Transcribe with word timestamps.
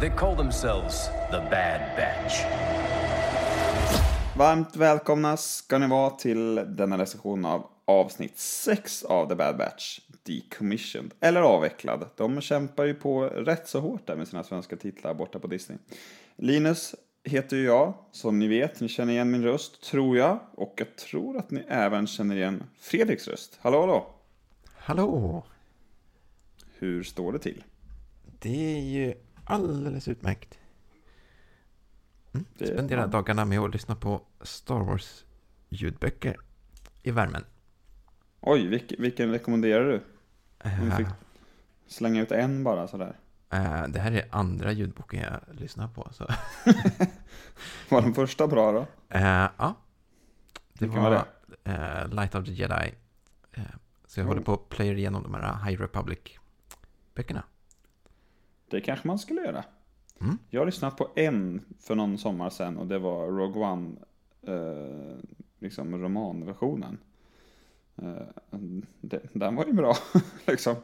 They 0.00 0.10
call 0.10 0.36
themselves 0.36 1.08
the 1.30 1.38
Bad 1.38 1.80
Batch. 1.96 2.44
Varmt 4.36 4.76
välkomna 4.76 5.36
ska 5.36 5.78
ni 5.78 5.86
vara 5.86 6.10
till 6.10 6.54
denna 6.54 6.98
recension 6.98 7.44
av 7.44 7.66
avsnitt 7.84 8.38
6 8.38 9.02
av 9.04 9.28
The 9.28 9.34
Bad 9.34 9.56
Batch, 9.56 10.00
Decommissioned, 10.22 11.14
eller 11.20 11.40
avvecklad. 11.40 12.06
De 12.16 12.40
kämpar 12.40 12.84
ju 12.84 12.94
på 12.94 13.24
rätt 13.24 13.68
så 13.68 13.80
hårt 13.80 14.06
där 14.06 14.16
med 14.16 14.28
sina 14.28 14.44
svenska 14.44 14.76
titlar 14.76 15.14
borta 15.14 15.38
på 15.38 15.46
Disney. 15.46 15.78
Linus 16.36 16.94
heter 17.24 17.56
ju 17.56 17.64
jag, 17.64 17.94
som 18.12 18.38
ni 18.38 18.48
vet, 18.48 18.80
ni 18.80 18.88
känner 18.88 19.12
igen 19.12 19.30
min 19.30 19.42
röst, 19.42 19.82
tror 19.82 20.16
jag, 20.16 20.38
och 20.54 20.74
jag 20.76 20.96
tror 20.96 21.38
att 21.38 21.50
ni 21.50 21.64
även 21.68 22.06
känner 22.06 22.36
igen 22.36 22.64
Fredriks 22.78 23.28
röst. 23.28 23.58
Hallå, 23.60 23.80
hallå! 23.80 24.06
Hallå! 24.74 25.44
Hur 26.78 27.02
står 27.02 27.32
det 27.32 27.38
till? 27.38 27.64
Det 28.38 28.76
är 28.76 28.80
ju 28.80 29.14
alldeles 29.46 30.08
utmärkt. 30.08 30.58
Mm. 32.32 32.46
Det- 32.58 32.66
Spendera 32.66 33.00
ja. 33.00 33.06
dagarna 33.06 33.44
med 33.44 33.58
att 33.58 33.72
lyssna 33.72 33.96
på 33.96 34.22
Star 34.40 34.80
Wars 34.80 35.24
ljudböcker 35.68 36.36
i 37.02 37.10
värmen. 37.10 37.44
Oj, 38.40 38.66
vilk, 38.66 38.92
vilken 38.98 39.30
rekommenderar 39.30 39.84
du? 39.84 39.94
Om 40.64 40.70
du 40.80 40.86
Eh, 40.88 40.96
fick 40.96 41.06
slänga 41.86 42.22
ut 42.22 42.32
en 42.32 42.64
bara 42.64 42.88
sådär. 42.88 43.16
eh, 43.50 43.82
det 43.88 44.00
här 44.00 44.12
är 44.12 44.28
andra 44.30 44.72
ljudboken 44.72 45.20
jag 45.20 45.40
lyssnar 45.60 45.88
på. 45.88 46.08
Så. 46.12 46.26
Var 47.88 48.02
den 48.02 48.14
första 48.14 48.46
bra 48.46 48.72
då? 48.72 48.86
Eh, 49.08 49.48
ja, 49.58 49.74
det 50.72 50.84
Vilken 50.84 51.02
var 51.02 51.10
var 51.10 51.24
eh, 51.64 52.08
Light 52.08 52.34
of 52.34 52.44
the 52.44 52.52
Jedi. 52.52 52.94
Så 54.06 54.20
jag 54.20 54.24
Oh. 54.24 54.28
håller 54.28 54.42
på 54.42 54.52
att 54.54 54.68
playa 54.68 54.92
igenom 54.92 55.22
de 55.22 55.34
här 55.34 55.64
High 55.64 55.80
Republic-böckerna. 55.82 57.42
Det 58.74 58.80
kanske 58.80 59.08
man 59.08 59.18
skulle 59.18 59.40
göra. 59.40 59.64
Mm. 60.20 60.38
Jag 60.50 60.60
har 60.60 60.66
lyssnat 60.66 60.96
på 60.96 61.08
en 61.14 61.60
för 61.80 61.94
någon 61.94 62.18
sommar 62.18 62.50
sedan 62.50 62.78
och 62.78 62.86
det 62.86 62.98
var 62.98 63.26
Rogue 63.26 63.62
One, 63.62 63.90
eh, 64.42 65.16
liksom 65.58 66.02
romanversionen. 66.02 66.98
Eh, 67.96 68.58
det, 69.00 69.20
den 69.32 69.56
var 69.56 69.64
ju 69.64 69.72
bra, 69.72 69.96
liksom. 70.46 70.76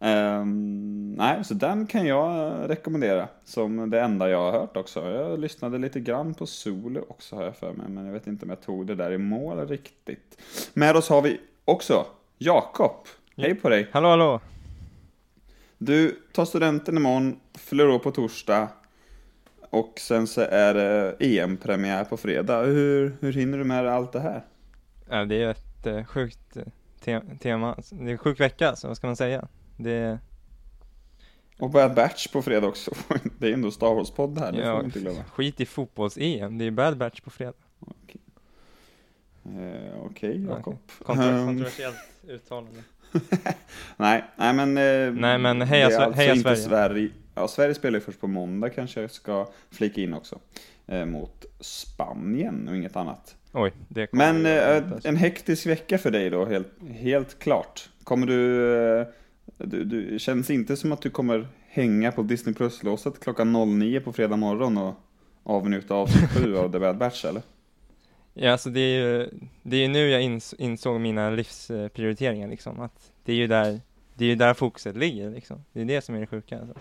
Ehm, 0.00 1.14
nej, 1.14 1.44
så 1.44 1.54
den 1.54 1.86
kan 1.86 2.06
jag 2.06 2.54
rekommendera 2.70 3.28
som 3.44 3.90
det 3.90 4.00
enda 4.00 4.28
jag 4.28 4.52
har 4.52 4.52
hört 4.52 4.76
också. 4.76 5.10
Jag 5.10 5.38
lyssnade 5.38 5.78
lite 5.78 6.00
grann 6.00 6.34
på 6.34 6.46
Solo 6.46 7.04
också 7.08 7.36
har 7.36 7.44
jag 7.44 7.56
för 7.56 7.72
mig, 7.72 7.88
men 7.88 8.06
jag 8.06 8.12
vet 8.12 8.26
inte 8.26 8.44
om 8.44 8.50
jag 8.50 8.60
tog 8.60 8.86
det 8.86 8.94
där 8.94 9.12
i 9.12 9.18
mål 9.18 9.68
riktigt. 9.68 10.42
Med 10.74 10.96
oss 10.96 11.08
har 11.08 11.22
vi 11.22 11.40
också 11.64 12.06
Jakob. 12.38 13.06
Hej 13.36 13.54
på 13.54 13.68
dig! 13.68 13.88
Hallå, 13.92 14.08
hallå! 14.08 14.40
Du 15.78 16.20
tar 16.32 16.44
studenten 16.44 16.96
imorgon, 16.96 17.40
fyller 17.54 17.88
år 17.88 17.98
på 17.98 18.10
torsdag 18.10 18.68
och 19.70 19.92
sen 20.00 20.26
så 20.26 20.40
är 20.40 20.74
det 20.74 21.16
EM-premiär 21.20 22.04
på 22.04 22.16
fredag. 22.16 22.62
Hur, 22.62 23.16
hur 23.20 23.32
hinner 23.32 23.58
du 23.58 23.64
med 23.64 23.86
allt 23.86 24.12
det 24.12 24.20
här? 24.20 24.44
Ja, 25.08 25.24
det 25.24 25.42
är 25.42 25.50
ett 25.50 25.86
eh, 25.86 26.04
sjukt 26.04 26.56
eh, 26.56 26.62
te- 27.00 27.20
tema. 27.40 27.76
Det 27.90 28.04
är 28.04 28.12
en 28.12 28.18
sjuk 28.18 28.40
vecka, 28.40 28.76
så 28.76 28.88
vad 28.88 28.96
ska 28.96 29.06
man 29.06 29.16
säga? 29.16 29.48
Det 29.76 29.90
är, 29.92 30.18
Och 31.58 31.70
Bad 31.70 31.94
Batch 31.94 32.28
på 32.28 32.42
fredag 32.42 32.66
också. 32.66 32.90
Det 33.38 33.48
är 33.48 33.52
ändå 33.52 33.70
Star 33.70 33.94
Wars-podd 33.94 34.38
här, 34.38 34.52
det 34.52 34.58
får 34.58 34.66
ja, 34.66 34.78
vi 34.78 34.84
inte 34.84 35.00
glömma. 35.00 35.24
skit 35.24 35.60
i 35.60 35.66
fotbolls-EM, 35.66 36.58
det 36.58 36.64
är 36.64 36.70
Bad 36.70 36.96
Batch 36.96 37.20
på 37.20 37.30
fredag. 37.30 37.52
Eh, 39.44 40.00
Okej, 40.04 40.44
Jakob. 40.48 40.78
Kontro- 41.04 41.22
Ehm, 41.30 41.46
kontroversiellt 41.46 41.96
uttalande. 42.28 42.82
nej, 43.96 44.24
nej 44.36 44.54
men... 44.54 44.68
eh, 44.68 45.20
Nej, 45.20 45.38
men 45.38 45.62
heja 45.62 45.88
det 45.88 45.94
är 45.94 46.00
alltså 46.00 46.20
heja 46.20 46.34
inte 46.34 46.42
Sverige. 46.42 46.68
Sverige. 46.68 47.10
Ja, 47.34 47.48
Sverige 47.48 47.74
spelar 47.74 47.98
ju 47.98 48.04
först 48.04 48.20
på 48.20 48.26
måndag 48.26 48.70
kanske 48.70 49.00
jag 49.00 49.10
ska 49.10 49.48
flika 49.70 50.00
in 50.00 50.14
också. 50.14 50.38
Eh, 50.86 51.04
mot 51.04 51.44
Spanien 51.60 52.68
och 52.68 52.76
inget 52.76 52.96
annat. 52.96 53.36
Oj, 53.52 53.72
det 53.88 54.12
Men 54.12 54.46
eh, 54.46 54.82
en 55.04 55.16
hektisk 55.16 55.66
vecka 55.66 55.98
för 55.98 56.10
dig 56.10 56.30
då, 56.30 56.44
helt, 56.44 56.68
helt 56.90 57.38
klart. 57.38 57.88
Kommer 58.04 58.26
du, 58.26 58.72
eh, 59.00 59.06
du, 59.58 59.84
du, 59.84 60.18
känns 60.18 60.50
inte 60.50 60.76
som 60.76 60.92
att 60.92 61.02
du 61.02 61.10
kommer 61.10 61.48
hänga 61.68 62.12
på 62.12 62.22
Disney 62.22 62.54
Plus-låset 62.54 63.20
klockan 63.20 63.78
09 63.78 64.00
på 64.00 64.12
fredag 64.12 64.36
morgon 64.36 64.78
och 64.78 64.94
avnjuta 65.42 65.94
avsnitt 65.94 66.30
7 66.30 66.56
av 66.56 66.72
The 66.72 66.78
Bad 66.78 66.98
Batch 66.98 67.24
eller? 67.24 67.42
Ja, 68.38 68.52
alltså 68.52 68.70
det 68.70 68.80
är 68.80 69.00
ju, 69.00 69.30
det 69.62 69.76
är 69.76 69.80
ju 69.80 69.88
nu 69.88 70.08
jag 70.10 70.22
ins- 70.22 70.54
insåg 70.58 71.00
mina 71.00 71.30
livsprioriteringar 71.30 72.48
liksom, 72.48 72.80
att 72.80 73.12
det 73.24 73.32
är 73.32 73.36
ju 73.36 73.46
där, 73.46 73.80
det 74.14 74.24
är 74.24 74.28
ju 74.28 74.34
där 74.34 74.54
fokuset 74.54 74.96
ligger 74.96 75.30
liksom. 75.30 75.64
Det 75.72 75.80
är 75.80 75.84
det 75.84 76.00
som 76.00 76.14
är 76.14 76.20
det 76.20 76.26
sjuka 76.26 76.60
alltså. 76.60 76.74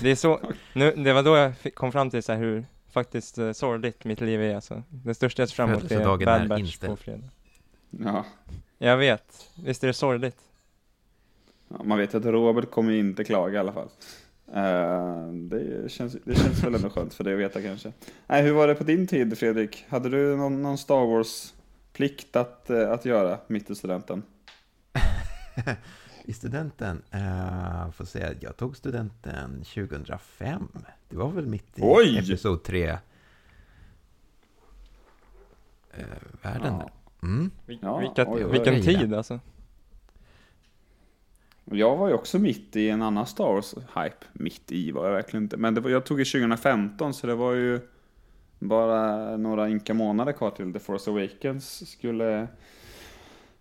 Det 0.00 0.10
är 0.10 0.14
så, 0.14 0.40
nu, 0.72 0.94
det 0.96 1.12
var 1.12 1.22
då 1.22 1.36
jag 1.36 1.56
fick, 1.58 1.74
kom 1.74 1.92
fram 1.92 2.10
till 2.10 2.22
så 2.22 2.32
här 2.32 2.38
hur 2.38 2.64
faktiskt 2.90 3.38
uh, 3.38 3.52
sorgligt 3.52 4.04
mitt 4.04 4.20
liv 4.20 4.42
är 4.42 4.54
alltså. 4.54 4.82
Det 4.88 5.14
största 5.14 5.42
jag 5.42 5.48
ser 5.48 5.56
fram 5.56 5.70
emot 5.70 5.90
är 5.90 6.24
Bad 6.24 6.48
Batch 6.48 6.60
inställd. 6.60 6.90
på 6.90 6.96
fredag. 6.96 7.28
Ja. 7.90 8.24
Jag 8.78 8.96
vet, 8.96 9.50
visst 9.64 9.82
är 9.82 9.86
det 9.86 9.94
sorgligt? 9.94 10.38
ja, 11.68 11.82
man 11.84 11.98
vet 11.98 12.14
att 12.14 12.24
Robert 12.24 12.70
kommer 12.70 12.92
inte 12.92 13.24
klaga 13.24 13.54
i 13.54 13.58
alla 13.58 13.72
fall. 13.72 13.88
Eh, 14.48 15.26
det, 15.32 15.90
känns, 15.90 16.16
det 16.24 16.34
känns 16.34 16.64
väl 16.64 16.74
ändå 16.74 16.90
skönt 16.90 17.14
för 17.14 17.24
dig 17.24 17.34
att 17.34 17.40
veta 17.40 17.62
kanske. 17.62 17.92
Nej, 18.26 18.42
hur 18.42 18.52
var 18.52 18.68
det 18.68 18.74
på 18.74 18.84
din 18.84 19.06
tid 19.06 19.38
Fredrik? 19.38 19.84
Hade 19.88 20.08
du 20.08 20.36
någon, 20.36 20.62
någon 20.62 20.78
Star 20.78 21.06
Wars-plikt 21.06 22.36
att, 22.36 22.70
eh, 22.70 22.90
att 22.90 23.04
göra 23.04 23.38
mitt 23.46 23.70
i 23.70 23.74
studenten? 23.74 24.22
I 26.24 26.32
studenten, 26.32 27.02
uh, 27.14 27.90
får 27.90 28.04
säga 28.04 28.30
att 28.30 28.42
jag 28.42 28.56
tog 28.56 28.76
studenten 28.76 29.64
2005. 29.64 30.68
Det 31.08 31.16
var 31.16 31.28
väl 31.28 31.46
mitt 31.46 31.78
i 31.78 31.82
Oj! 31.84 32.18
episod 32.18 32.62
3 32.62 32.92
uh, 32.92 32.98
världen. 36.42 36.74
Ja. 36.80 36.90
Mm. 37.22 37.50
Ja, 37.66 37.98
vilka, 37.98 38.22
oj, 38.28 38.34
oj, 38.34 38.44
oj. 38.44 38.52
vilken 38.52 38.74
Grejerna. 38.74 39.00
tid 39.00 39.14
alltså. 39.14 39.40
Jag 41.72 41.96
var 41.96 42.08
ju 42.08 42.14
också 42.14 42.38
mitt 42.38 42.76
i 42.76 42.88
en 42.88 43.02
annan 43.02 43.26
Star 43.26 43.44
Wars-hype. 43.44 44.24
Mitt 44.32 44.72
i 44.72 44.90
var 44.90 45.06
jag 45.06 45.12
verkligen 45.12 45.44
inte. 45.44 45.56
Men 45.56 45.74
det 45.74 45.80
var, 45.80 45.90
jag 45.90 46.04
tog 46.04 46.20
i 46.20 46.24
2015 46.24 47.14
så 47.14 47.26
det 47.26 47.34
var 47.34 47.52
ju 47.52 47.80
bara 48.58 49.36
några 49.36 49.68
inka 49.68 49.94
månader 49.94 50.32
kvar 50.32 50.50
till 50.50 50.72
The 50.72 50.78
Force 50.78 51.10
Awakens 51.10 51.90
skulle 51.90 52.48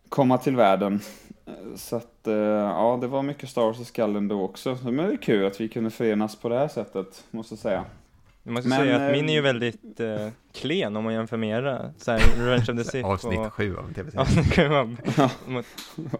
komma 0.10 0.38
till 0.38 0.56
världen. 0.56 1.00
Så 1.76 1.96
att, 1.96 2.28
eh, 2.28 2.34
ja, 2.36 2.98
det 3.02 3.08
var 3.08 3.24
mycket 3.24 3.50
Star 3.50 3.62
Wars 3.62 3.80
i 3.80 3.86
skallen 3.86 4.28
då 4.28 4.42
också. 4.42 4.78
Men 4.84 4.98
det 4.98 5.14
är 5.14 5.18
kul 5.18 5.46
att 5.46 5.62
vi 5.62 5.70
kunde 5.70 5.90
förenas 5.90 6.36
på 6.36 6.50
det 6.50 6.58
här 6.58 6.68
sättet, 6.68 7.24
måste 7.32 7.54
jag 7.54 7.60
säga. 7.60 7.86
Jag 8.44 8.54
måste 8.54 8.70
Men, 8.70 8.80
säga 8.80 9.06
att 9.06 9.12
min 9.12 9.30
är 9.30 9.34
ju 9.34 9.42
väldigt 9.42 10.00
eh, 10.00 10.30
klen 10.54 10.96
om 10.96 11.04
man 11.04 11.14
jämför 11.14 11.38
med 11.38 11.58
era, 11.58 11.94
såhär 11.98 12.20
Revenge 12.38 12.72
of 12.72 12.78
the 12.78 12.84
Sith 12.84 13.10
Avsnitt 13.10 13.40
och... 13.40 13.54
7 13.54 13.78
av 13.78 13.94
tv 13.94 14.12
Ja, 14.14 14.28
det 14.36 14.56
kan 14.56 14.64
ju 14.64 14.70
vara 14.70 14.86
mot 15.46 15.66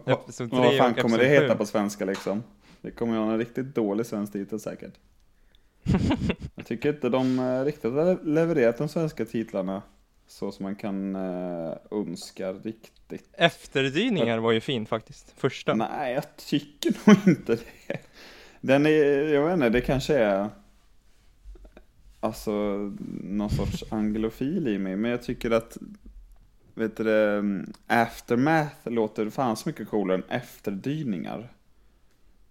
episod 0.06 0.50
3 0.50 0.58
Och 0.58 0.64
vad 0.64 0.76
fan 0.76 0.94
kommer 0.94 1.18
det 1.18 1.28
heta 1.28 1.56
på 1.56 1.66
svenska 1.66 2.04
liksom? 2.04 2.42
Det 2.80 2.90
kommer 2.90 3.14
ju 3.14 3.18
ha 3.18 3.32
en 3.32 3.38
riktigt 3.38 3.74
dålig 3.74 4.06
svensk 4.06 4.32
titel 4.32 4.60
säkert. 4.60 4.92
Jag 6.54 6.66
tycker 6.66 6.88
inte 6.88 7.08
de 7.08 7.38
eh, 7.38 7.64
riktigt 7.64 7.92
har 7.92 8.24
levererat 8.24 8.78
de 8.78 8.88
svenska 8.88 9.24
titlarna 9.24 9.82
så 10.26 10.52
som 10.52 10.62
man 10.62 10.76
kan 10.76 11.16
eh, 11.16 11.72
önska 11.90 12.52
riktigt. 12.52 13.28
Efterdyningar 13.32 14.38
var 14.38 14.52
ju 14.52 14.60
fin 14.60 14.86
faktiskt, 14.86 15.34
första. 15.36 15.74
Nej, 15.74 16.14
jag 16.14 16.36
tycker 16.36 16.94
nog 17.04 17.16
inte 17.26 17.54
det. 17.54 17.98
Den 18.60 18.86
är, 18.86 19.28
jag 19.34 19.44
vet 19.46 19.54
inte, 19.54 19.68
det 19.68 19.80
kanske 19.80 20.18
är 20.18 20.48
alltså 22.22 22.52
någon 23.24 23.50
sorts 23.50 23.84
anglofil 23.90 24.68
i 24.68 24.78
mig, 24.78 24.96
men 24.96 25.10
jag 25.10 25.22
tycker 25.22 25.50
att 25.50 25.78
vet 26.74 26.96
du 26.96 27.04
det, 27.04 27.42
Aftermath 27.86 28.74
låter 28.90 29.30
fan 29.30 29.56
så 29.56 29.68
mycket 29.68 29.88
coolare 29.88 30.16
än 30.18 30.24
efterdyningar. 30.28 31.52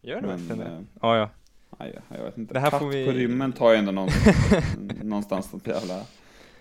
Gör 0.02 0.22
det 0.22 0.28
verkligen 0.28 0.58
det? 0.58 0.66
eh, 0.66 0.80
Ja, 1.02 1.18
ja. 1.18 1.30
Nej, 1.80 2.00
jag 2.10 2.24
vet 2.24 2.38
inte. 2.38 2.54
Det 2.54 2.60
här 2.60 2.70
Katt 2.70 2.80
får 2.80 2.90
vi- 2.90 3.06
på 3.06 3.12
rymmen 3.12 3.52
tar 3.52 3.72
ju 3.72 3.78
ändå 3.78 3.92
någon, 3.92 4.10
någonstans 5.04 5.54
något 5.54 5.68
jävla 5.68 6.02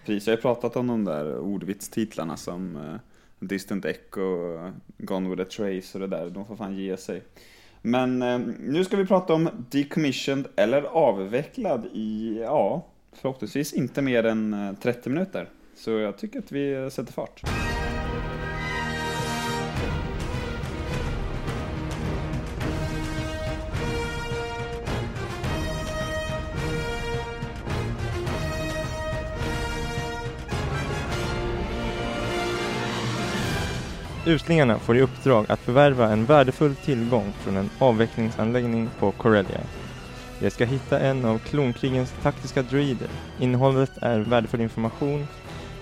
pris. 0.07 0.27
Jag 0.27 0.37
har 0.37 0.41
pratat 0.43 0.77
om 0.77 0.87
de 0.87 1.05
där 1.05 1.39
ordvitstitlarna 1.39 2.37
som 2.37 2.77
uh, 2.77 2.97
Distant 3.39 3.85
Echo, 3.85 4.23
Gone 4.99 5.29
with 5.31 5.43
a 5.43 5.45
Trace 5.57 5.99
och 5.99 6.01
det 6.01 6.17
där. 6.17 6.31
De 6.31 6.47
får 6.47 6.57
fan 6.57 6.77
ge 6.77 6.97
sig. 6.97 7.23
Men 7.83 8.23
eh, 8.23 8.39
nu 8.59 8.85
ska 8.85 8.97
vi 8.97 9.07
prata 9.07 9.35
om 9.35 9.49
decommissioned 9.71 10.47
eller 10.57 10.83
avvecklad 10.83 11.87
i, 11.93 12.39
ja, 12.43 12.87
förhoppningsvis 13.13 13.73
inte 13.73 14.03
mer 14.03 14.27
än 14.27 14.69
eh, 14.69 14.75
30 14.83 15.11
minuter. 15.11 15.49
Så 15.77 15.91
jag 15.91 16.19
tycker 16.19 16.39
att 16.39 16.53
vi 16.53 16.73
eh, 16.73 16.89
sätter 16.89 17.13
fart. 17.13 17.43
Uslingarna 34.27 34.79
får 34.79 34.97
i 34.97 35.01
uppdrag 35.01 35.47
att 35.49 35.61
förvärva 35.61 36.13
en 36.13 36.25
värdefull 36.25 36.75
tillgång 36.75 37.33
från 37.33 37.57
en 37.57 37.71
avvecklingsanläggning 37.79 38.91
på 38.99 39.11
Corellia. 39.11 39.61
De 40.41 40.51
ska 40.51 40.65
hitta 40.65 41.01
en 41.01 41.25
av 41.25 41.39
klonkrigens 41.39 42.15
taktiska 42.23 42.63
druider. 42.63 43.09
Innehållet 43.39 43.91
är 44.03 44.19
värdefull 44.19 44.61
information, 44.61 45.27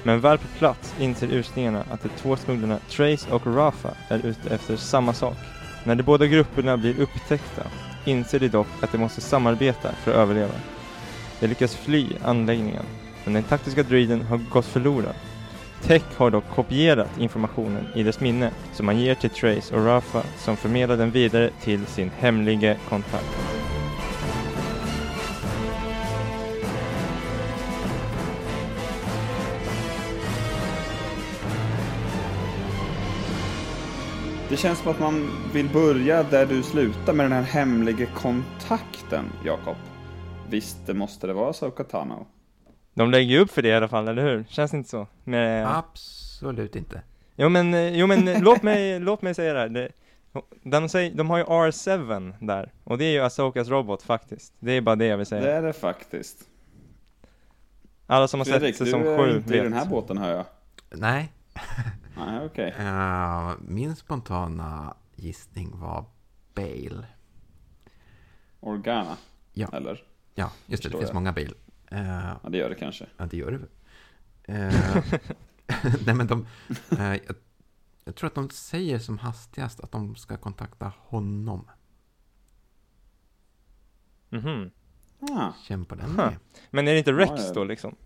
men 0.03 0.21
väl 0.21 0.39
på 0.39 0.47
plats 0.59 0.95
inser 1.01 1.29
ursningarna 1.33 1.85
att 1.91 2.03
de 2.03 2.09
två 2.09 2.37
smugglarna 2.37 2.79
Trace 2.89 3.31
och 3.31 3.47
Rafa 3.47 3.91
är 4.09 4.27
ute 4.27 4.55
efter 4.55 4.77
samma 4.77 5.13
sak. 5.13 5.37
När 5.85 5.95
de 5.95 6.03
båda 6.03 6.27
grupperna 6.27 6.77
blir 6.77 7.01
upptäckta 7.01 7.63
inser 8.05 8.39
de 8.39 8.49
dock 8.49 8.67
att 8.83 8.93
de 8.93 8.99
måste 8.99 9.21
samarbeta 9.21 9.93
för 10.05 10.11
att 10.11 10.17
överleva. 10.17 10.55
De 11.41 11.47
lyckas 11.47 11.77
fly 11.77 12.07
anläggningen, 12.25 12.85
men 13.25 13.35
den 13.35 13.43
taktiska 13.43 13.83
druiden 13.83 14.23
har 14.23 14.41
gått 14.51 14.67
förlorad. 14.67 15.15
Tech 15.83 16.03
har 16.17 16.31
dock 16.31 16.45
kopierat 16.55 17.19
informationen 17.19 17.87
i 17.95 18.03
dess 18.03 18.21
minne 18.21 18.51
som 18.73 18.89
han 18.89 18.99
ger 18.99 19.15
till 19.15 19.31
Trace 19.31 19.75
och 19.75 19.85
Rafa 19.85 20.23
som 20.39 20.57
förmedlar 20.57 20.97
den 20.97 21.11
vidare 21.11 21.51
till 21.63 21.87
sin 21.87 22.11
hemliga 22.19 22.77
kontakt. 22.89 23.58
Det 34.51 34.57
känns 34.57 34.79
som 34.79 34.91
att 34.91 35.01
man 35.01 35.31
vill 35.53 35.69
börja 35.69 36.23
där 36.23 36.47
du 36.47 36.63
slutar 36.63 37.13
med 37.13 37.25
den 37.25 37.33
här 37.33 37.43
hemliga 37.43 38.07
kontakten, 38.07 39.25
Jakob. 39.45 39.77
Visst, 40.51 40.87
det 40.87 40.95
måste 40.95 41.27
det 41.27 41.33
vara 41.33 41.53
så, 41.53 41.71
Katano? 41.71 42.27
De 42.95 43.11
lägger 43.11 43.31
ju 43.31 43.39
upp 43.39 43.51
för 43.51 43.63
det 43.63 43.69
i 43.69 43.75
alla 43.75 43.89
fall, 43.89 44.09
eller 44.09 44.23
hur? 44.23 44.45
Känns 44.49 44.71
det 44.71 44.77
inte 44.77 44.91
så? 44.91 45.07
Med... 45.25 45.77
Absolut 45.77 46.77
inte. 46.77 47.03
Jo 47.37 47.49
men, 47.49 47.95
jo 47.95 48.07
men 48.07 48.41
låt 48.41 48.63
mig, 48.63 49.01
låt 49.01 49.23
mig 49.23 49.35
säga 49.35 49.53
det 49.53 49.61
här. 49.61 49.69
Det, 49.69 49.89
de, 50.63 50.89
säger, 50.89 51.15
de 51.15 51.31
har 51.31 51.39
ju 51.39 51.45
R7 51.45 52.35
där, 52.41 52.73
och 52.85 52.99
det 52.99 53.05
är 53.05 53.13
ju 53.13 53.21
Asokas 53.21 53.69
robot 53.69 54.03
faktiskt. 54.03 54.53
Det 54.59 54.73
är 54.73 54.81
bara 54.81 54.97
det 54.97 55.07
jag 55.07 55.17
vill 55.17 55.27
säga. 55.27 55.43
Det 55.43 55.53
är 55.53 55.63
det 55.63 55.73
faktiskt. 55.73 56.39
Alla 58.07 58.29
som 58.29 58.41
har 58.41 58.45
Fredrik, 58.45 58.77
sett 58.77 58.87
säsong 58.87 59.03
du 59.03 59.17
7 59.17 59.23
är 59.23 59.37
inte 59.37 59.55
i 59.55 59.57
vet. 59.57 59.65
den 59.65 59.73
här 59.73 59.87
båten, 59.87 60.19
hör 60.19 60.35
jag. 60.35 60.45
Nej, 60.91 61.33
Nej, 62.19 62.47
okej. 62.47 62.71
eh, 62.79 63.53
min 63.61 63.97
spontana 63.97 64.97
gissning 65.17 65.79
var 65.81 66.05
Bale. 66.55 67.07
Organa. 68.61 69.17
Ja. 69.53 69.69
Eller? 69.73 70.05
Ja, 70.35 70.51
just 70.67 70.83
det, 70.83 70.89
det 70.89 70.97
finns 70.99 71.09
jag. 71.09 71.15
många 71.15 71.33
Bale. 71.33 71.55
Eh, 71.91 72.37
Ja, 72.43 72.49
det 72.49 72.59
gör 72.59 72.69
det 72.71 72.75
kanske. 72.75 73.07
Ja, 73.17 73.27
det 73.27 73.37
gör 73.37 73.51
det. 73.53 73.69
Eh, 74.53 75.05
nej, 76.07 76.15
men 76.15 76.27
de... 76.27 76.47
Eh, 76.99 77.15
jag, 77.15 77.37
jag 78.05 78.15
tror 78.15 78.27
att 78.27 78.35
de 78.35 78.51
säger 78.51 78.99
som 78.99 79.19
hastigast 79.19 79.81
att 79.81 79.93
de 79.93 80.17
ska 80.17 80.37
kontakta 80.37 80.93
honom. 80.99 81.71
Mhm. 84.31 84.71
Ah. 85.21 85.53
Känn 85.65 85.85
på 85.85 85.95
den. 85.95 86.07
Huh. 86.07 86.17
med. 86.17 86.37
Men 86.71 86.89
är 86.89 86.93
det 86.93 86.99
inte 86.99 87.13
Rex 87.13 87.33
ja. 87.37 87.53
då 87.55 87.65
liksom? 87.65 87.97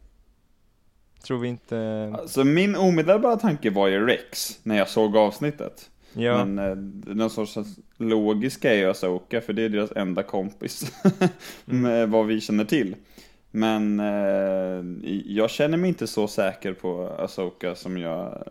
Tror 1.23 1.39
vi 1.39 1.49
inte... 1.49 2.13
Alltså 2.19 2.45
min 2.45 2.77
omedelbara 2.77 3.37
tanke 3.37 3.71
var 3.71 3.89
ju 3.89 4.07
Rex, 4.07 4.59
när 4.63 4.79
jag 4.79 4.89
såg 4.89 5.17
avsnittet. 5.17 5.91
Ja, 6.13 6.45
Men 6.45 6.59
eh, 6.59 7.15
någon 7.15 7.31
sorts 7.31 7.57
logiska 7.97 8.73
är 8.73 8.77
ju 8.77 8.91
Asoka, 8.91 9.41
för 9.41 9.53
det 9.53 9.63
är 9.63 9.69
deras 9.69 9.93
enda 9.97 10.23
kompis. 10.23 10.93
med 11.65 12.09
vad 12.09 12.27
vi 12.27 12.41
känner 12.41 12.65
till. 12.65 12.97
Men 13.51 14.01
eh, 14.01 15.11
jag 15.27 15.51
känner 15.51 15.77
mig 15.77 15.89
inte 15.89 16.07
så 16.07 16.29
säker 16.29 16.73
på 16.73 17.09
Asoka 17.19 17.75
som 17.75 17.99
jag 17.99 18.45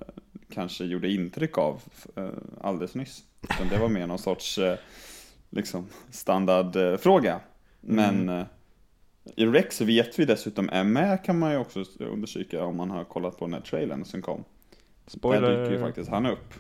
kanske 0.50 0.86
gjorde 0.86 1.12
intryck 1.12 1.58
av 1.58 1.82
eh, 2.16 2.30
alldeles 2.62 2.96
nyss. 2.96 3.24
Utan 3.42 3.68
det 3.70 3.78
var 3.78 3.90
mer 3.90 4.08
någon 4.08 4.20
sorts 4.20 4.58
eh, 4.58 4.78
liksom 5.50 5.88
standardfråga. 6.12 7.40
Men 7.82 8.30
eh, 8.30 8.46
i 9.36 9.46
Rex 9.46 9.82
vet 9.82 10.20
vi 10.20 10.26
dessutom 10.26 10.70
är 10.70 10.84
med 10.84 11.24
kan 11.24 11.40
man 11.40 11.52
ju 11.52 11.58
också 11.58 11.84
undersöka 12.00 12.64
om 12.66 12.78
man 12.78 12.90
har 12.92 13.04
kollat 13.04 13.38
på 13.40 13.46
den 13.46 13.54
här 13.54 13.62
trailern 13.62 14.06
som 14.06 14.22
kom. 14.22 14.44
Där 15.06 15.12
spoiler. 15.12 15.60
dyker 15.60 15.72
ju 15.72 15.80
faktiskt 15.80 16.10
han 16.10 16.26
upp. 16.26 16.54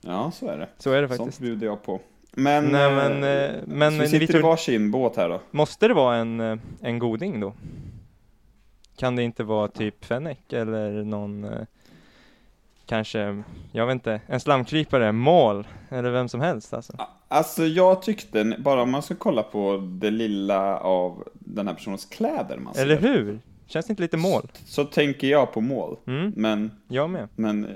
Ja, 0.00 0.30
så 0.34 0.46
är 0.48 0.58
det. 0.58 0.68
Så 0.78 0.92
är 0.92 1.02
det 1.02 1.08
Sånt 1.08 1.18
faktiskt. 1.18 1.40
bjuder 1.40 1.66
jag 1.66 1.82
på. 1.82 2.00
Men, 2.32 2.64
Nej, 2.64 2.84
eh, 2.86 2.94
men, 2.96 3.12
eh, 3.24 3.60
men 3.66 3.92
så 3.92 3.96
vi 3.96 4.02
vi 4.02 4.08
sitter 4.08 4.26
tror- 4.26 4.38
i 4.38 4.42
varsin 4.42 4.90
båt 4.90 5.16
här 5.16 5.28
då. 5.28 5.40
Måste 5.50 5.88
det 5.88 5.94
vara 5.94 6.16
en, 6.16 6.40
eh, 6.40 6.58
en 6.80 6.98
goding 6.98 7.40
då? 7.40 7.52
Kan 8.96 9.16
det 9.16 9.22
inte 9.22 9.44
vara 9.44 9.68
typ 9.68 10.04
Fennec 10.04 10.38
eller 10.48 11.04
någon 11.04 11.44
eh, 11.44 11.50
Kanske, 12.86 13.42
jag 13.72 13.86
vet 13.86 13.92
inte, 13.94 14.20
en 14.26 14.40
slamkrypare, 14.40 15.12
mål 15.12 15.66
eller 15.88 16.10
vem 16.10 16.28
som 16.28 16.40
helst 16.40 16.74
alltså. 16.74 16.92
Alltså 17.28 17.64
jag 17.66 18.02
tyckte, 18.02 18.56
bara 18.58 18.82
om 18.82 18.90
man 18.90 19.02
ska 19.02 19.14
kolla 19.14 19.42
på 19.42 19.76
det 20.00 20.10
lilla 20.10 20.78
av 20.78 21.28
den 21.34 21.66
här 21.68 21.74
personens 21.74 22.04
kläder 22.04 22.58
man 22.58 22.74
ser. 22.74 22.82
Eller 22.82 22.96
hur? 22.96 23.40
Känns 23.66 23.86
det 23.86 23.90
inte 23.90 24.02
lite 24.02 24.16
mål? 24.16 24.48
Så 24.66 24.84
tänker 24.84 25.26
jag 25.26 25.52
på 25.52 25.60
mål. 25.60 25.96
Mm, 26.06 26.32
Men, 26.36 26.70
jag 26.88 27.10
med. 27.10 27.28
men 27.36 27.64
eh, 27.64 27.70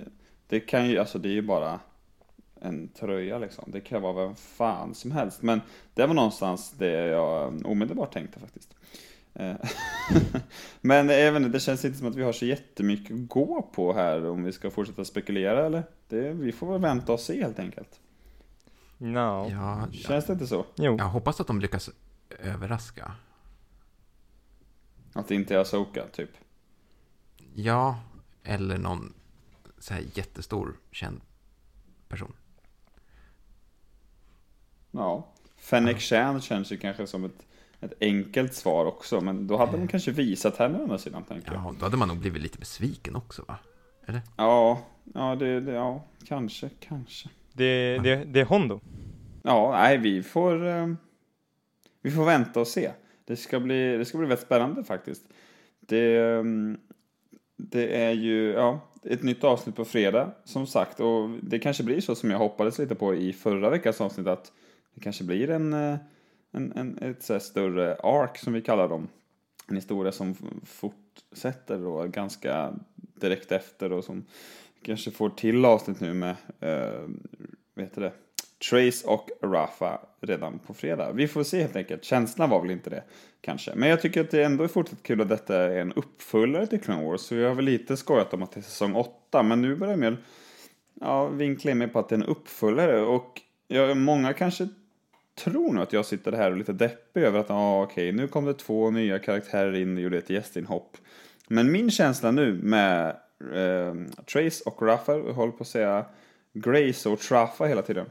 det 0.49 0.61
kan 0.61 0.89
ju, 0.89 0.99
alltså 0.99 1.19
det 1.19 1.29
är 1.29 1.33
ju 1.33 1.43
bara 1.43 1.81
en 2.61 2.89
tröja 2.89 3.39
liksom. 3.39 3.65
Det 3.73 3.81
kan 3.81 4.03
vara 4.03 4.13
vem 4.27 4.35
fan 4.35 4.95
som 4.95 5.11
helst. 5.11 5.43
Men 5.43 5.61
det 5.95 6.07
var 6.07 6.15
någonstans 6.15 6.75
det 6.79 7.07
jag 7.07 7.63
omedelbart 7.67 8.13
tänkte 8.13 8.41
faktiskt. 8.41 8.75
Eh, 9.35 9.53
Men 10.81 11.11
även 11.11 11.53
det 11.53 11.61
känns 11.61 11.85
inte 11.85 11.99
som 11.99 12.07
att 12.09 12.17
vi 12.17 12.23
har 12.23 12.33
så 12.33 12.47
jättemycket 12.47 13.15
att 13.15 13.29
gå 13.29 13.63
på 13.75 13.93
här 13.93 14.27
om 14.27 14.45
vi 14.45 14.53
ska 14.53 14.71
fortsätta 14.71 15.05
spekulera 15.05 15.67
eller? 15.67 15.83
Det, 16.09 16.33
vi 16.33 16.53
får 16.53 16.73
väl 16.73 16.81
vänta 16.81 17.13
och 17.13 17.21
se 17.21 17.43
helt 17.43 17.59
enkelt. 17.59 18.01
No. 19.03 19.19
Ja, 19.19 19.49
ja, 19.51 19.93
Känns 19.93 20.27
det 20.27 20.33
inte 20.33 20.47
så? 20.47 20.67
Jo. 20.77 20.97
jag 20.99 21.09
hoppas 21.09 21.41
att 21.41 21.47
de 21.47 21.61
lyckas 21.61 21.91
överraska. 22.39 23.13
Att 25.13 25.29
det 25.29 25.35
inte 25.35 25.55
är 25.55 25.59
Asoka 25.59 26.07
typ? 26.13 26.31
Ja, 27.55 28.01
eller 28.43 28.79
någon 28.79 29.13
så 29.79 29.95
här 29.95 30.05
jättestor 30.15 30.77
känd 30.91 31.21
person. 32.09 32.33
Ja. 34.91 35.29
Fennec 35.57 35.99
Chan 35.99 36.41
känns 36.41 36.73
ju 36.73 36.77
kanske 36.77 37.07
som 37.07 37.25
ett, 37.25 37.47
ett 37.81 37.93
enkelt 38.01 38.55
svar 38.55 38.85
också, 38.85 39.21
men 39.21 39.47
då 39.47 39.57
hade 39.57 39.77
de 39.77 39.89
kanske 39.89 40.11
visat 40.11 40.57
henne 40.57 40.79
å 40.79 40.83
andra 40.83 40.99
sidan, 40.99 41.23
tänker 41.25 41.53
jag. 41.53 41.65
Ja, 41.65 41.75
då 41.79 41.85
hade 41.85 41.97
man 41.97 42.09
nog 42.09 42.19
blivit 42.19 42.43
lite 42.43 42.59
besviken 42.59 43.17
också 43.17 43.45
va? 43.49 43.59
Ja, 44.37 44.81
ja, 45.15 45.37
det, 45.37 45.61
det, 45.61 45.73
ja, 45.73 46.05
kanske, 46.27 46.71
kanske. 46.81 47.29
Det, 47.61 47.99
det, 47.99 48.25
det 48.25 48.41
är 48.41 48.45
Hondo. 48.45 48.81
Ja, 49.43 49.71
nej, 49.73 49.99
vi 49.99 50.23
får, 50.23 50.67
eh, 50.67 50.87
vi 52.03 52.11
får 52.11 52.25
vänta 52.25 52.61
och 52.61 52.67
se. 52.67 52.91
Det 53.25 53.37
ska 53.37 53.61
bli, 53.61 53.97
det 53.97 54.05
ska 54.05 54.19
bli 54.19 54.27
väldigt 54.27 54.47
spännande 54.47 54.85
faktiskt. 54.85 55.23
Det, 55.81 56.17
mm, 56.17 56.79
det 57.57 58.05
är 58.05 58.11
ju, 58.11 58.53
ja, 58.53 58.81
ett 59.05 59.23
nytt 59.23 59.45
avsnitt 59.45 59.77
på 59.77 59.85
fredag, 59.85 60.31
som 60.45 60.67
sagt, 60.67 61.01
och 61.01 61.31
det 61.43 61.59
kanske 61.59 61.83
blir 61.83 62.01
så 62.01 62.15
som 62.15 62.31
jag 62.31 62.39
hoppades 62.39 62.79
lite 62.79 62.95
på 62.95 63.15
i 63.15 63.33
förra 63.33 63.71
veckans 63.71 64.01
avsnitt, 64.01 64.27
att 64.27 64.53
det 64.95 65.01
kanske 65.01 65.25
blir 65.25 65.51
en, 65.51 65.73
eh, 65.73 65.97
en, 66.53 66.73
en 66.77 66.99
ett 66.99 67.23
så 67.23 67.33
här 67.33 67.41
större 67.41 67.95
ark, 67.95 68.39
som 68.39 68.53
vi 68.53 68.63
kallar 68.63 68.89
dem. 68.89 69.09
En 69.69 69.77
historia 69.77 70.13
som 70.13 70.35
fortsätter 70.65 71.79
då 71.79 72.07
ganska 72.07 72.73
direkt 72.95 73.53
efter 73.53 73.93
och 73.93 74.05
som 74.05 74.25
kanske 74.83 75.11
får 75.11 75.31
till 75.31 75.65
avsnitt 75.65 76.01
nu 76.01 76.15
med, 76.15 76.37
eh, 76.61 77.01
vad 77.75 77.85
heter 77.85 78.01
det, 78.01 78.13
Trace 78.71 79.07
och 79.07 79.31
Rafa 79.43 80.01
redan 80.21 80.59
på 80.59 80.75
fredag. 80.75 81.13
Vi 81.13 81.29
får 81.29 81.43
se 81.43 81.61
helt 81.61 81.77
enkelt. 81.77 82.05
Känslan 82.05 82.51
var 82.51 82.61
väl 82.61 82.71
inte 82.71 82.91
det, 82.91 83.03
kanske. 83.41 83.75
Men 83.75 83.89
jag 83.89 84.01
tycker 84.01 84.21
att 84.21 84.31
det 84.31 84.45
ändå 84.45 84.65
är 84.65 84.69
fortsatt 84.69 85.03
kul 85.03 85.21
att 85.21 85.29
detta 85.29 85.57
är 85.57 85.79
en 85.79 85.93
uppföljare 85.93 86.67
till 86.67 86.81
Clone 86.81 87.05
Wars. 87.05 87.21
Så 87.21 87.35
vi 87.35 87.45
har 87.45 87.55
väl 87.55 87.65
lite 87.65 87.97
skojat 87.97 88.35
om 88.35 88.43
att 88.43 88.53
det 88.53 88.61
är 88.61 88.63
säsong 88.63 88.95
8, 88.95 89.43
men 89.43 89.63
nu 89.63 89.77
börjar 89.77 89.93
jag 89.93 90.01
mer 90.01 90.17
ja, 91.01 91.27
vinkla 91.27 91.71
in 91.71 91.79
mig 91.79 91.89
på 91.89 91.99
att 91.99 92.09
det 92.09 92.15
är 92.15 92.19
en 92.19 92.27
uppföljare. 92.27 93.01
Och 93.01 93.41
ja, 93.69 93.95
många 93.95 94.33
kanske 94.33 94.69
tror 95.45 95.73
nog 95.73 95.83
att 95.83 95.93
jag 95.93 96.07
sitter 96.07 96.33
här 96.33 96.47
och 96.47 96.55
är 96.55 96.59
lite 96.59 96.73
deppig 96.73 97.23
över 97.23 97.39
att 97.39 97.49
ja, 97.49 97.83
okej, 97.83 98.13
nu 98.13 98.29
kom 98.29 98.45
det 98.45 98.55
två 98.55 98.91
nya 98.91 99.19
karaktärer 99.19 99.75
in 99.75 99.97
och 99.97 100.03
gjorde 100.03 100.19
ett 100.19 100.31
gästinhopp. 100.31 100.97
Men 101.49 101.73
min 101.73 101.91
känsla 101.91 102.31
nu 102.31 102.53
med 102.63 103.17
eh, 103.55 103.95
Trace 104.33 104.63
och 104.67 104.83
Rafa, 104.83 105.13
jag 105.13 105.33
håller 105.33 105.53
på 105.53 105.63
att 105.63 105.69
säga 105.69 106.05
Grace 106.53 107.09
och 107.09 107.21
Traffa 107.21 107.65
hela 107.65 107.83
tiden. 107.83 108.07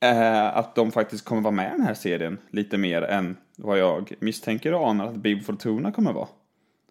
Eh, 0.00 0.56
att 0.56 0.74
de 0.74 0.92
faktiskt 0.92 1.24
kommer 1.24 1.42
vara 1.42 1.54
med 1.54 1.66
i 1.66 1.76
den 1.76 1.86
här 1.86 1.94
serien 1.94 2.38
lite 2.50 2.78
mer 2.78 3.02
än 3.02 3.36
vad 3.56 3.78
jag 3.78 4.12
misstänker 4.18 4.74
och 4.74 4.88
anar 4.88 5.06
att 5.06 5.16
Bib 5.16 5.44
Fortuna 5.44 5.92
kommer 5.92 6.12
vara. 6.12 6.28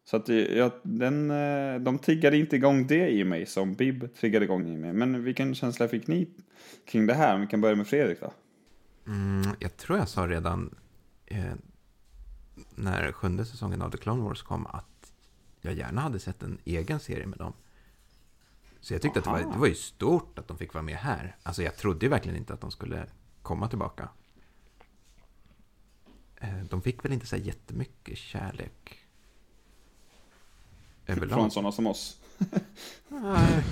Så 0.05 0.17
att 0.17 0.29
eh, 0.29 0.35
jag, 0.37 0.71
den, 0.83 1.31
eh, 1.31 1.79
de 1.79 1.99
triggade 1.99 2.37
inte 2.37 2.55
igång 2.55 2.87
det 2.87 3.09
i 3.09 3.23
mig 3.23 3.45
som 3.45 3.73
Bib 3.73 4.15
triggade 4.15 4.45
igång 4.45 4.67
i 4.67 4.77
mig. 4.77 4.93
Men 4.93 5.23
vilken 5.23 5.55
känsla 5.55 5.87
fick 5.87 6.07
ni 6.07 6.27
kring 6.87 7.07
det 7.07 7.13
här? 7.13 7.37
Vi 7.37 7.47
kan 7.47 7.61
börja 7.61 7.75
med 7.75 7.87
Fredrik 7.87 8.19
då. 8.21 8.33
Mm, 9.07 9.55
jag 9.59 9.77
tror 9.77 9.97
jag 9.97 10.09
sa 10.09 10.27
redan 10.27 10.75
eh, 11.25 11.53
när 12.75 13.11
sjunde 13.11 13.45
säsongen 13.45 13.81
av 13.81 13.91
The 13.91 13.97
Clone 13.97 14.23
Wars 14.23 14.41
kom 14.41 14.67
att 14.67 14.92
jag 15.63 15.73
gärna 15.73 16.01
hade 16.01 16.19
sett 16.19 16.43
en 16.43 16.57
egen 16.65 16.99
serie 16.99 17.25
med 17.25 17.39
dem. 17.39 17.53
Så 18.79 18.93
jag 18.93 19.01
tyckte 19.01 19.19
att 19.19 19.25
det 19.25 19.31
var, 19.31 19.39
Aha. 19.39 19.51
det 19.51 19.59
var 19.59 19.67
ju 19.67 19.75
stort 19.75 20.39
att 20.39 20.47
de 20.47 20.57
fick 20.57 20.73
vara 20.73 20.83
med 20.83 20.95
här. 20.95 21.35
Alltså 21.43 21.63
jag 21.63 21.77
trodde 21.77 22.05
ju 22.05 22.09
verkligen 22.09 22.37
inte 22.37 22.53
att 22.53 22.61
de 22.61 22.71
skulle 22.71 23.05
komma 23.41 23.67
tillbaka. 23.67 24.09
Eh, 26.35 26.63
de 26.69 26.81
fick 26.81 27.05
väl 27.05 27.13
inte 27.13 27.25
så 27.25 27.35
jättemycket 27.35 28.17
kärlek. 28.17 28.99
Överlag. 31.07 31.39
Från 31.39 31.51
sådana 31.51 31.71
som 31.71 31.87
oss. 31.87 32.19
Nej. 33.07 33.63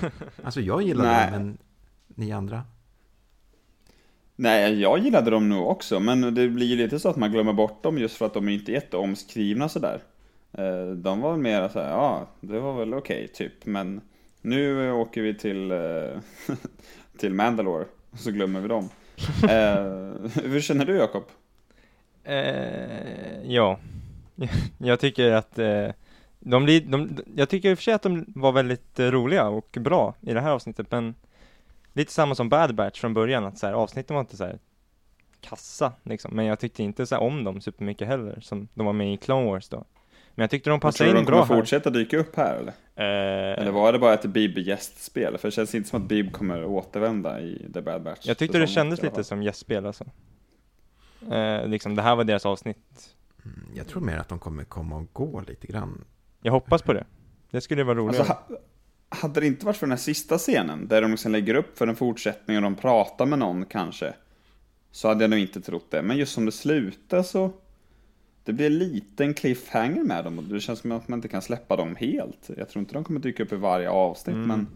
Alltså 0.44 0.60
jag 0.60 0.82
gillar 0.82 1.04
Nej. 1.04 1.30
dem, 1.30 1.42
men 1.42 1.58
ni 2.06 2.32
andra? 2.32 2.64
Nej, 4.36 4.80
jag 4.80 4.98
gillade 4.98 5.30
dem 5.30 5.48
nog 5.48 5.68
också, 5.68 6.00
men 6.00 6.20
det 6.34 6.48
blir 6.48 6.66
ju 6.66 6.76
lite 6.76 6.98
så 6.98 7.08
att 7.08 7.16
man 7.16 7.32
glömmer 7.32 7.52
bort 7.52 7.82
dem 7.82 7.98
just 7.98 8.16
för 8.16 8.26
att 8.26 8.34
de 8.34 8.48
är 8.48 8.52
inte 8.52 8.72
jätteomskrivna 8.72 9.68
sådär. 9.68 10.02
Eh, 10.52 10.86
de 10.86 11.20
var 11.20 11.36
mer 11.36 11.68
så 11.68 11.80
här, 11.80 11.90
ja, 11.90 12.26
det 12.40 12.60
var 12.60 12.78
väl 12.78 12.94
okej, 12.94 13.28
typ, 13.28 13.66
men 13.66 14.00
nu 14.40 14.92
åker 14.92 15.22
vi 15.22 15.34
till, 15.34 15.70
eh, 15.70 16.18
till 17.18 17.34
Mandalore, 17.34 17.84
och 18.10 18.18
så 18.18 18.30
glömmer 18.30 18.60
vi 18.60 18.68
dem. 18.68 18.88
Eh, 19.48 20.42
Hur 20.44 20.60
känner 20.60 20.84
du, 20.84 20.96
Jakob? 20.96 21.24
Eh, 22.24 23.42
ja, 23.52 23.78
jag 24.78 25.00
tycker 25.00 25.32
att 25.32 25.58
eh, 25.58 25.88
de, 26.40 26.64
blir- 26.64 26.80
de, 26.90 27.16
jag 27.34 27.48
tycker 27.48 27.70
i 27.70 27.74
och 27.74 27.78
för 27.78 27.82
sig 27.82 27.94
att 27.94 28.02
de 28.02 28.24
var 28.28 28.52
väldigt 28.52 28.98
roliga 29.00 29.48
och 29.48 29.76
bra 29.80 30.14
i 30.20 30.32
det 30.34 30.40
här 30.40 30.50
avsnittet, 30.50 30.90
men 30.90 31.14
lite 31.92 32.12
samma 32.12 32.34
som 32.34 32.48
Bad 32.48 32.74
Batch 32.74 33.00
från 33.00 33.14
början, 33.14 33.44
att 33.44 33.58
så 33.58 33.66
här, 33.66 33.74
avsnitten 33.74 34.14
var 34.14 34.20
inte 34.20 34.36
så 34.36 34.44
här 34.44 34.58
kassa 35.40 35.92
liksom, 36.02 36.34
men 36.36 36.44
jag 36.46 36.58
tyckte 36.58 36.82
inte 36.82 37.06
så 37.06 37.14
här 37.14 37.22
om 37.22 37.44
dem 37.44 37.60
supermycket 37.60 38.08
heller, 38.08 38.40
som 38.40 38.68
de 38.74 38.86
var 38.86 38.92
med 38.92 39.14
i 39.14 39.16
Clone 39.16 39.46
Wars 39.46 39.68
då. 39.68 39.84
Men 40.34 40.42
jag 40.42 40.50
tyckte 40.50 40.70
de 40.70 40.72
Jag 40.74 40.80
tror 40.80 40.90
passade 40.90 41.12
du 41.12 41.18
in 41.18 41.24
de 41.24 41.30
bra 41.30 41.40
kommer 41.42 41.54
här. 41.54 41.60
fortsätta 41.62 41.90
dyka 41.90 42.18
upp 42.18 42.36
här 42.36 42.54
eller? 42.54 42.72
Eh, 42.96 43.58
Eller 43.62 43.70
var 43.70 43.92
det 43.92 43.98
bara 43.98 44.14
ett 44.14 44.24
Bib-gästspel? 44.24 45.38
För 45.38 45.48
det 45.48 45.52
känns 45.52 45.74
inte 45.74 45.88
som 45.88 46.02
att 46.02 46.08
Bib 46.08 46.32
kommer 46.32 46.64
återvända 46.64 47.40
i 47.40 47.70
The 47.74 47.80
Bad 47.80 48.02
Batch. 48.02 48.26
jag 48.26 48.38
tyckte 48.38 48.58
det 48.58 48.66
kändes 48.66 49.02
lite 49.02 49.24
som 49.24 49.42
gästspel 49.42 49.86
alltså. 49.86 50.04
Eh, 51.32 51.66
liksom, 51.66 51.94
det 51.94 52.02
här 52.02 52.16
var 52.16 52.24
deras 52.24 52.46
avsnitt. 52.46 53.14
Mm, 53.44 53.66
Jag 53.74 53.88
tror 53.88 54.02
mer 54.02 54.18
att 54.18 54.28
de 54.28 54.38
kommer 54.38 54.64
komma 54.64 54.96
och 54.96 55.08
gå 55.12 55.40
lite 55.48 55.66
grann. 55.66 56.04
Jag 56.42 56.52
hoppas 56.52 56.82
på 56.82 56.92
det. 56.92 57.04
Det 57.50 57.60
skulle 57.60 57.84
vara 57.84 57.98
roligt. 57.98 58.18
Alltså, 58.20 58.32
ha, 58.32 58.58
hade 59.08 59.40
det 59.40 59.46
inte 59.46 59.66
varit 59.66 59.76
för 59.76 59.86
den 59.86 59.90
här 59.92 59.98
sista 59.98 60.38
scenen, 60.38 60.88
där 60.88 61.02
de 61.02 61.10
liksom 61.10 61.32
lägger 61.32 61.54
upp 61.54 61.78
för 61.78 61.86
en 61.86 61.96
fortsättning 61.96 62.56
och 62.56 62.62
de 62.62 62.74
pratar 62.74 63.26
med 63.26 63.38
någon 63.38 63.64
kanske, 63.66 64.14
så 64.90 65.08
hade 65.08 65.24
jag 65.24 65.30
nog 65.30 65.38
inte 65.38 65.60
trott 65.60 65.90
det. 65.90 66.02
Men 66.02 66.16
just 66.16 66.32
som 66.32 66.46
det 66.46 66.52
slutar 66.52 67.22
så, 67.22 67.52
det 68.44 68.52
blir 68.52 68.70
lite 68.70 69.24
en 69.24 69.34
cliffhanger 69.34 70.02
med 70.04 70.24
dem 70.24 70.38
och 70.38 70.44
det 70.44 70.60
känns 70.60 70.78
som 70.78 70.92
att 70.92 71.08
man 71.08 71.18
inte 71.18 71.28
kan 71.28 71.42
släppa 71.42 71.76
dem 71.76 71.96
helt. 71.96 72.50
Jag 72.56 72.68
tror 72.68 72.80
inte 72.80 72.94
de 72.94 73.04
kommer 73.04 73.20
dyka 73.20 73.42
upp 73.42 73.52
i 73.52 73.56
varje 73.56 73.90
avsnitt, 73.90 74.34
Mm. 74.36 74.48
men 74.48 74.66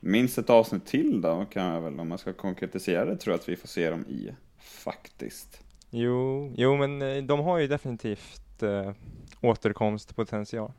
minst 0.00 0.38
ett 0.38 0.50
avsnitt 0.50 0.86
till 0.86 1.20
då 1.20 1.44
kan 1.50 1.64
jag 1.74 1.80
väl, 1.80 2.00
om 2.00 2.08
man 2.08 2.18
ska 2.18 2.32
konkretisera 2.32 3.04
det, 3.04 3.16
tror 3.16 3.32
jag 3.32 3.38
att 3.40 3.48
vi 3.48 3.56
får 3.56 3.68
se 3.68 3.90
dem 3.90 4.04
i, 4.08 4.30
faktiskt. 4.58 5.60
Jo, 5.90 6.52
jo 6.56 6.76
men 6.76 7.02
eh, 7.02 7.22
de 7.24 7.40
har 7.40 7.58
ju 7.58 7.66
definitivt 7.66 8.62
eh, 8.62 8.92
återkomstpotential. 9.40 10.72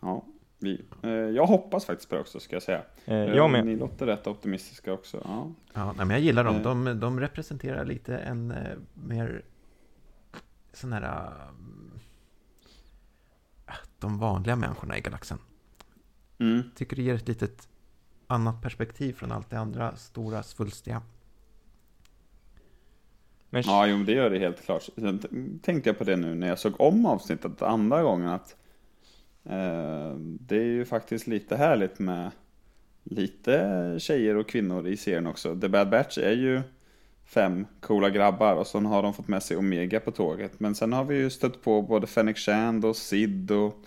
Ja, 0.00 0.24
vi, 0.58 0.82
eh, 1.02 1.10
jag 1.10 1.46
hoppas 1.46 1.84
faktiskt 1.84 2.08
på 2.08 2.14
det 2.14 2.20
också, 2.20 2.40
ska 2.40 2.56
jag 2.56 2.62
säga. 2.62 2.82
Eh, 3.04 3.14
jag 3.16 3.50
med. 3.50 3.66
Ni 3.66 3.76
låter 3.76 4.06
rätt 4.06 4.26
optimistiska 4.26 4.92
också. 4.92 5.20
Ja. 5.24 5.52
Ja, 5.74 5.86
nej, 5.86 6.06
men 6.06 6.10
jag 6.10 6.20
gillar 6.20 6.44
dem. 6.44 6.56
Eh. 6.56 6.62
De, 6.62 7.00
de 7.00 7.20
representerar 7.20 7.84
lite 7.84 8.18
en 8.18 8.50
eh, 8.50 8.56
mer 8.94 9.42
sån 10.76 10.92
här... 10.92 11.02
eh, 13.66 13.74
de 13.98 14.18
vanliga 14.18 14.56
människorna 14.56 14.98
i 14.98 15.00
galaxen. 15.00 15.38
Mm. 16.38 16.62
Tycker 16.74 16.96
det 16.96 17.02
ger 17.02 17.14
ett 17.14 17.28
litet 17.28 17.68
annat 18.26 18.62
perspektiv 18.62 19.12
från 19.12 19.32
allt 19.32 19.50
det 19.50 19.58
andra 19.58 19.96
stora, 19.96 20.42
svulstiga. 20.42 21.02
Men 23.50 23.62
Ja, 23.66 23.86
jo, 23.86 24.04
det 24.04 24.12
gör 24.12 24.30
det 24.30 24.38
helt 24.38 24.64
klart. 24.64 24.82
Sen 24.82 25.18
tänkte 25.62 25.88
jag 25.88 25.98
på 25.98 26.04
det 26.04 26.16
nu 26.16 26.34
när 26.34 26.48
jag 26.48 26.58
såg 26.58 26.80
om 26.80 27.06
avsnittet 27.06 27.62
andra 27.62 28.02
gången 28.02 28.28
att 28.28 28.56
eh, 29.44 30.14
det 30.18 30.56
är 30.56 30.64
ju 30.64 30.84
faktiskt 30.84 31.26
lite 31.26 31.56
härligt 31.56 31.98
med 31.98 32.30
lite 33.02 33.96
tjejer 33.98 34.36
och 34.36 34.48
kvinnor 34.48 34.88
i 34.88 34.96
serien 34.96 35.26
också. 35.26 35.60
The 35.60 35.68
Bad 35.68 35.90
Batch 35.90 36.18
är 36.18 36.32
ju 36.32 36.62
fem 37.26 37.66
coola 37.80 38.10
grabbar 38.10 38.54
och 38.54 38.66
så 38.66 38.80
har 38.80 39.02
de 39.02 39.14
fått 39.14 39.28
med 39.28 39.42
sig 39.42 39.56
Omega 39.56 40.00
på 40.00 40.10
tåget. 40.10 40.60
Men 40.60 40.74
sen 40.74 40.92
har 40.92 41.04
vi 41.04 41.16
ju 41.16 41.30
stött 41.30 41.62
på 41.62 41.82
både 41.82 42.06
Fennec 42.06 42.38
Shand 42.38 42.84
och 42.84 42.96
Sid 42.96 43.50
och 43.50 43.84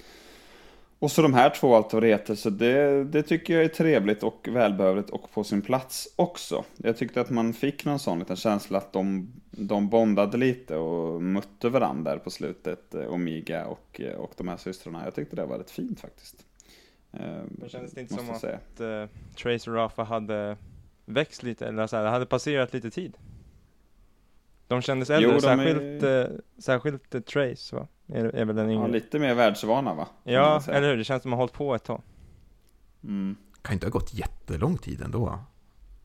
och 0.99 1.11
så 1.11 1.21
de 1.21 1.33
här 1.33 1.49
två 1.49 1.75
allt 1.75 1.89
det 1.89 2.07
heter, 2.07 2.35
så 2.35 2.49
det, 2.49 3.03
det 3.03 3.23
tycker 3.23 3.53
jag 3.53 3.63
är 3.63 3.67
trevligt 3.67 4.23
och 4.23 4.47
välbehövligt 4.51 5.09
och 5.09 5.31
på 5.31 5.43
sin 5.43 5.61
plats 5.61 6.07
också. 6.15 6.63
Jag 6.77 6.97
tyckte 6.97 7.21
att 7.21 7.29
man 7.29 7.53
fick 7.53 7.85
någon 7.85 7.99
sån 7.99 8.19
liten 8.19 8.35
känsla 8.35 8.77
att 8.77 8.93
de, 8.93 9.33
de 9.51 9.89
bondade 9.89 10.37
lite 10.37 10.75
och 10.75 11.21
mötte 11.21 11.69
varandra 11.69 12.11
där 12.11 12.19
på 12.19 12.29
slutet, 12.29 12.95
eh, 12.95 13.13
Omega 13.13 13.65
och, 13.65 14.01
eh, 14.01 14.15
och 14.15 14.31
de 14.37 14.47
här 14.47 14.57
systrarna. 14.57 15.03
Jag 15.03 15.15
tyckte 15.15 15.35
det 15.35 15.45
var 15.45 15.57
rätt 15.57 15.71
fint 15.71 15.99
faktiskt. 15.99 16.45
Eh, 17.13 17.19
Men 17.49 17.69
kändes 17.69 17.91
det 17.91 18.01
inte 18.01 18.13
som 18.13 18.29
att 18.29 18.79
eh, 18.79 19.05
Trace 19.35 19.69
och 19.69 19.75
Rafa 19.75 20.03
hade 20.03 20.57
växt 21.05 21.43
lite, 21.43 21.67
eller 21.67 21.87
så 21.87 21.97
här, 21.97 22.05
hade 22.05 22.25
passerat 22.25 22.73
lite 22.73 22.89
tid? 22.89 23.17
De 24.67 24.81
kändes 24.81 25.09
äldre, 25.09 25.31
Jo, 25.33 25.39
de 25.39 25.47
är- 25.47 25.65
särskilt, 25.65 26.03
eh, 26.03 26.37
särskilt 26.57 27.15
eh, 27.15 27.21
Trace 27.21 27.75
va? 27.75 27.87
Är, 28.07 28.25
är 28.25 28.45
väl 28.45 28.55
den 28.55 28.71
Ja, 28.71 28.87
lite 28.87 29.19
mer 29.19 29.33
världsvana 29.33 29.93
va? 29.93 30.07
Ja, 30.23 30.61
eller 30.67 30.89
hur? 30.89 30.97
Det 30.97 31.03
känns 31.03 31.21
som 31.23 31.29
att 31.29 31.31
man 31.31 31.37
har 31.37 31.41
hållit 31.43 31.53
på 31.53 31.75
ett 31.75 31.83
tag. 31.83 32.01
Mm. 33.03 33.35
kan 33.61 33.73
inte 33.73 33.85
ha 33.85 33.91
gått 33.91 34.13
jättelång 34.13 34.77
tid 34.77 35.01
ändå. 35.01 35.39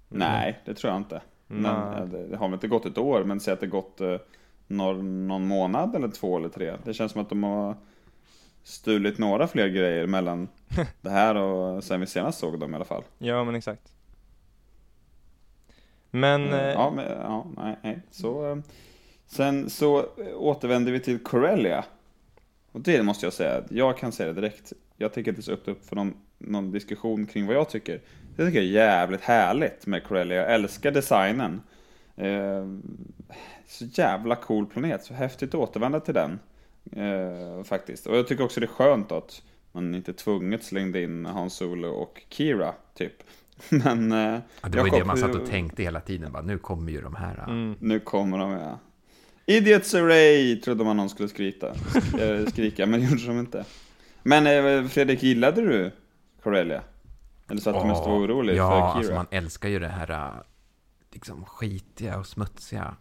Nej, 0.08 0.60
det 0.64 0.74
tror 0.74 0.92
jag 0.92 1.00
inte. 1.00 1.22
Men, 1.46 1.62
Nej. 1.90 2.00
eh, 2.00 2.06
det, 2.06 2.26
det 2.26 2.36
har 2.36 2.48
väl 2.48 2.54
inte 2.54 2.68
gått 2.68 2.86
ett 2.86 2.98
år, 2.98 3.24
men 3.24 3.40
säg 3.40 3.54
att 3.54 3.60
det 3.60 3.66
gått 3.66 4.00
eh, 4.00 4.16
någon, 4.66 5.28
någon 5.28 5.46
månad 5.46 5.94
eller 5.94 6.08
två 6.08 6.36
eller 6.38 6.48
tre. 6.48 6.76
Det 6.84 6.94
känns 6.94 7.12
som 7.12 7.20
att 7.22 7.28
de 7.28 7.42
har 7.42 7.76
stulit 8.62 9.18
några 9.18 9.46
fler 9.48 9.68
grejer 9.68 10.06
mellan 10.06 10.48
det 11.00 11.10
här 11.10 11.34
och 11.34 11.84
sen 11.84 12.00
vi 12.00 12.06
senast 12.06 12.38
såg 12.38 12.58
dem 12.60 12.72
i 12.72 12.76
alla 12.76 12.84
fall. 12.84 13.02
Ja, 13.18 13.44
men 13.44 13.54
exakt. 13.54 13.92
Men, 16.14 16.52
Eh, 16.52 16.60
eh, 16.60 16.72
ja, 16.72 16.90
men, 16.90 17.04
ja, 17.04 17.46
nej, 17.56 17.76
nej. 17.82 17.98
Så, 18.10 18.50
eh, 18.50 18.56
sen 19.26 19.70
så 19.70 19.98
eh, 19.98 20.04
återvänder 20.36 20.92
vi 20.92 21.00
till 21.00 21.18
Corellia. 21.18 21.84
Och 22.72 22.80
det 22.80 23.02
måste 23.02 23.26
jag 23.26 23.32
säga, 23.32 23.62
jag 23.70 23.98
kan 23.98 24.12
säga 24.12 24.32
det 24.32 24.40
direkt. 24.40 24.72
Jag 24.96 25.12
tycker 25.12 25.30
inte 25.30 25.42
så 25.42 25.52
upp 25.52 25.68
upp 25.68 25.88
för 25.88 25.96
någon, 25.96 26.14
någon 26.38 26.72
diskussion 26.72 27.26
kring 27.26 27.46
vad 27.46 27.56
jag 27.56 27.68
tycker. 27.68 28.00
Jag 28.36 28.46
tycker 28.46 28.60
det 28.60 28.66
är 28.66 28.70
jävligt 28.70 29.20
härligt 29.20 29.86
med 29.86 30.04
Corellia. 30.04 30.36
Jag 30.36 30.54
älskar 30.54 30.90
designen. 30.90 31.62
Eh, 32.16 32.66
så 33.66 33.84
jävla 33.84 34.36
cool 34.36 34.66
planet, 34.66 35.04
så 35.04 35.14
häftigt 35.14 35.48
att 35.48 35.60
återvända 35.60 36.00
till 36.00 36.14
den. 36.14 36.38
Eh, 36.92 37.64
faktiskt. 37.64 38.06
Och 38.06 38.16
jag 38.16 38.28
tycker 38.28 38.44
också 38.44 38.60
det 38.60 38.66
är 38.66 38.68
skönt 38.68 39.12
att 39.12 39.42
man 39.72 39.94
inte 39.94 40.12
tvunget 40.12 40.64
slängde 40.64 41.02
in 41.02 41.26
Han 41.26 41.50
Solo 41.50 41.88
och 41.88 42.22
Kira, 42.28 42.74
typ. 42.94 43.12
Men... 43.84 44.12
Eh, 44.12 44.40
Ja, 44.62 44.68
det 44.68 44.78
var 44.78 44.84
ju 44.84 44.90
det 44.90 45.04
man 45.04 45.16
satt 45.16 45.34
och 45.34 45.46
tänkte 45.46 45.82
hela 45.82 46.00
tiden. 46.00 46.32
Bara, 46.32 46.42
nu 46.42 46.58
kommer 46.58 46.92
ju 46.92 47.00
de 47.00 47.14
här. 47.14 47.38
eh, 47.38 47.44
mm, 47.44 47.76
nu 47.80 48.00
kommer 48.00 48.38
de 48.38 48.50
ja. 48.50 48.78
Idiots 49.46 49.94
array 49.94 50.60
trodde 50.60 50.84
man 50.84 50.96
någon 50.96 51.08
skulle 51.10 51.28
skrika, 51.28 51.72
sk- 51.72 52.20
eh, 52.40 52.46
skrika 52.46 52.86
men 52.86 53.00
det 53.00 53.06
gjorde 53.06 53.26
de 53.26 53.38
inte. 53.38 53.64
Men 54.22 54.46
eh, 54.46 54.88
Fredrik, 54.88 55.22
gillade 55.22 55.60
du 55.60 55.92
Corellia? 56.42 56.82
Eller 57.50 57.60
så 57.60 57.70
att 57.70 57.82
du 57.82 57.88
mest 57.88 58.00
var 58.06 58.18
orolig 58.18 58.56
ja, 58.56 58.68
för 58.70 58.80
alltså 58.80 59.02
Kira? 59.02 59.14
man 59.16 59.26
älskar 59.30 59.68
ju 59.68 59.78
det 59.78 59.88
här 59.88 60.42
liksom 61.12 61.44
skitiga 61.44 62.18
och 62.18 62.26
smutsiga. 62.26 62.96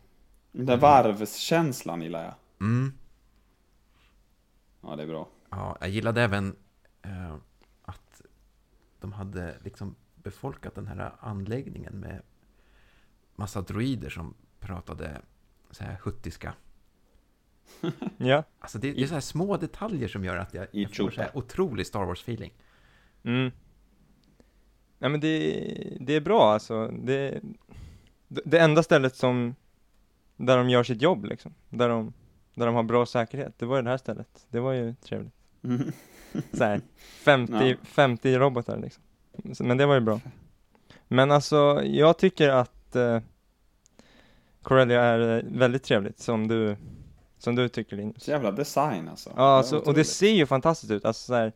Den 0.51 0.65
där 0.65 0.77
varvskänslan 0.77 2.01
gillar 2.01 2.23
jag. 2.23 2.33
Mm. 2.67 2.93
Ja, 4.81 4.95
det 4.95 5.03
är 5.03 5.07
bra. 5.07 5.27
Ja, 5.49 5.77
jag 5.79 5.89
gillade 5.89 6.21
även 6.21 6.55
eh, 7.01 7.35
att 7.83 8.21
de 8.99 9.13
hade 9.13 9.55
liksom 9.63 9.95
befolkat 10.23 10.75
den 10.75 10.87
här 10.87 11.11
anläggningen 11.19 11.93
med 11.99 12.21
massa 13.35 13.61
droider 13.61 14.09
som 14.09 14.33
pratade 14.59 15.21
så 15.71 15.83
här 15.83 15.97
huttiska. 16.03 16.53
ja, 18.17 18.43
Alltså 18.59 18.77
det, 18.79 18.91
det 18.91 19.03
är 19.03 19.07
så 19.07 19.13
här 19.13 19.21
små 19.21 19.57
detaljer 19.57 20.07
som 20.07 20.25
gör 20.25 20.37
att 20.37 20.53
jag, 20.53 20.67
jag 20.71 20.95
får 20.95 21.11
så 21.11 21.21
här 21.21 21.37
otrolig 21.37 21.87
Star 21.87 22.05
Wars-feeling. 22.05 22.53
mm. 23.23 23.51
Nej 24.99 25.09
men 25.09 25.19
det, 25.19 25.97
det 25.99 26.13
är 26.13 26.21
bra 26.21 26.53
alltså. 26.53 26.87
Det, 26.87 27.41
det 28.27 28.41
det 28.45 28.59
enda 28.59 28.83
stället 28.83 29.15
som, 29.15 29.55
där 30.37 30.57
de 30.57 30.69
gör 30.69 30.83
sitt 30.83 31.01
jobb 31.01 31.25
liksom. 31.25 31.53
Där 31.69 31.89
de, 31.89 32.13
där 32.53 32.65
de 32.65 32.75
har 32.75 32.83
bra 32.83 33.05
säkerhet. 33.05 33.59
Det 33.59 33.65
var 33.65 33.75
ju 33.77 33.81
det 33.83 33.89
här 33.89 33.97
stället. 33.97 34.45
Det 34.49 34.59
var 34.59 34.73
ju 34.73 34.95
trevligt. 34.95 35.33
Mm. 35.63 35.91
så 36.53 36.63
här, 36.63 36.81
50, 36.97 37.53
Ja. 37.53 37.75
50 37.83 38.37
robotar 38.37 38.77
liksom. 38.77 39.03
Men 39.59 39.77
det 39.77 39.85
var 39.85 39.93
ju 39.93 39.99
bra. 40.01 40.19
Men 41.07 41.31
alltså, 41.31 41.81
jag 41.83 42.17
tycker 42.17 42.49
att 42.49 42.95
eh, 42.95 43.19
Corellia 44.61 45.01
är 45.01 45.37
eh, 45.37 45.43
väldigt 45.51 45.83
trevligt, 45.83 46.19
som 46.19 46.47
du, 46.47 46.75
som 47.37 47.55
du 47.55 47.69
tycker 47.69 47.95
Linus. 47.95 48.27
Jävla 48.27 48.51
design 48.51 49.09
alltså. 49.09 49.31
Ja, 49.35 49.43
alltså, 49.43 49.77
och 49.77 49.93
det 49.93 50.03
ser 50.03 50.31
ju 50.31 50.45
fantastiskt 50.45 50.91
ut, 50.91 51.05
alltså 51.05 51.25
så 51.25 51.33
här, 51.33 51.53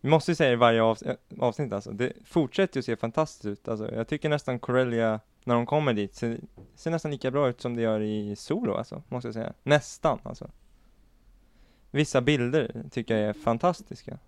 vi 0.00 0.08
måste 0.08 0.30
ju 0.30 0.34
säga 0.34 0.48
det 0.50 0.54
i 0.54 0.56
varje 0.56 0.80
avs- 0.80 1.08
eh, 1.08 1.16
avsnitt 1.44 1.72
alltså, 1.72 1.90
det 1.90 2.12
fortsätter 2.24 2.76
ju 2.78 2.82
se 2.82 2.96
fantastiskt 2.96 3.44
ut, 3.44 3.68
alltså 3.68 3.94
jag 3.94 4.08
tycker 4.08 4.28
nästan 4.28 4.58
Corellia 4.58 5.20
när 5.44 5.54
de 5.54 5.66
kommer 5.66 5.92
dit 5.92 6.14
ser, 6.14 6.40
ser 6.74 6.90
nästan 6.90 7.10
lika 7.10 7.30
bra 7.30 7.48
ut 7.48 7.60
som 7.60 7.76
det 7.76 7.82
gör 7.82 8.00
i 8.00 8.36
Solo 8.36 8.74
alltså, 8.74 9.02
måste 9.08 9.28
jag 9.28 9.34
säga. 9.34 9.52
Nästan 9.62 10.18
alltså. 10.22 10.50
Vissa 11.90 12.20
bilder 12.20 12.84
tycker 12.90 13.16
jag 13.16 13.28
är 13.28 13.32
fantastiska. 13.32 14.18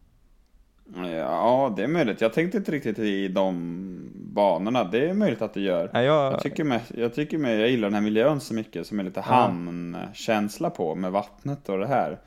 Ja, 0.96 1.72
det 1.76 1.82
är 1.82 1.88
möjligt. 1.88 2.20
Jag 2.20 2.32
tänkte 2.32 2.58
inte 2.58 2.72
riktigt 2.72 2.98
i 2.98 3.28
de 3.28 4.10
banorna. 4.14 4.84
Det 4.84 5.08
är 5.10 5.14
möjligt 5.14 5.42
att 5.42 5.54
det 5.54 5.60
gör. 5.60 5.90
Ja, 5.92 6.02
jag, 6.02 6.32
Jag 6.32 6.42
tycker, 6.42 6.64
med, 6.64 6.80
jag 6.96 7.14
tycker 7.14 7.38
med, 7.38 7.60
jag 7.60 7.68
gillar 7.70 7.88
den 7.88 7.94
här 7.94 8.00
miljön 8.02 8.40
så 8.40 8.54
mycket 8.54 8.86
som 8.86 9.00
är 9.00 9.04
lite 9.04 9.20
Ja. 9.26 9.32
hamnkänsla 9.32 10.70
på 10.70 10.94
med 10.94 11.12
vattnet 11.12 11.68
och 11.68 11.78
det 11.78 11.86
här. 11.86 12.18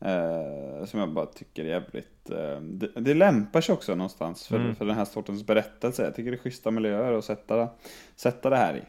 Eh, 0.00 0.84
som 0.86 1.00
jag 1.00 1.12
bara 1.12 1.26
tycker 1.26 1.64
är 1.64 1.68
jävligt, 1.68 2.30
eh, 2.30 2.60
det, 2.60 2.88
det 3.00 3.14
lämpar 3.14 3.60
sig 3.60 3.72
också 3.72 3.94
någonstans 3.94 4.46
för, 4.46 4.56
Mm. 4.56 4.74
för 4.74 4.84
den 4.84 4.96
här 4.96 5.04
sortens 5.04 5.46
berättelse. 5.46 6.02
Jag 6.04 6.14
tycker 6.14 6.30
det 6.30 6.36
är 6.36 6.38
schyssta 6.38 6.70
miljöer 6.70 7.12
att 7.12 7.24
sätta, 7.24 7.68
sätta 8.16 8.50
det 8.50 8.56
här 8.56 8.76
i. 8.76 8.82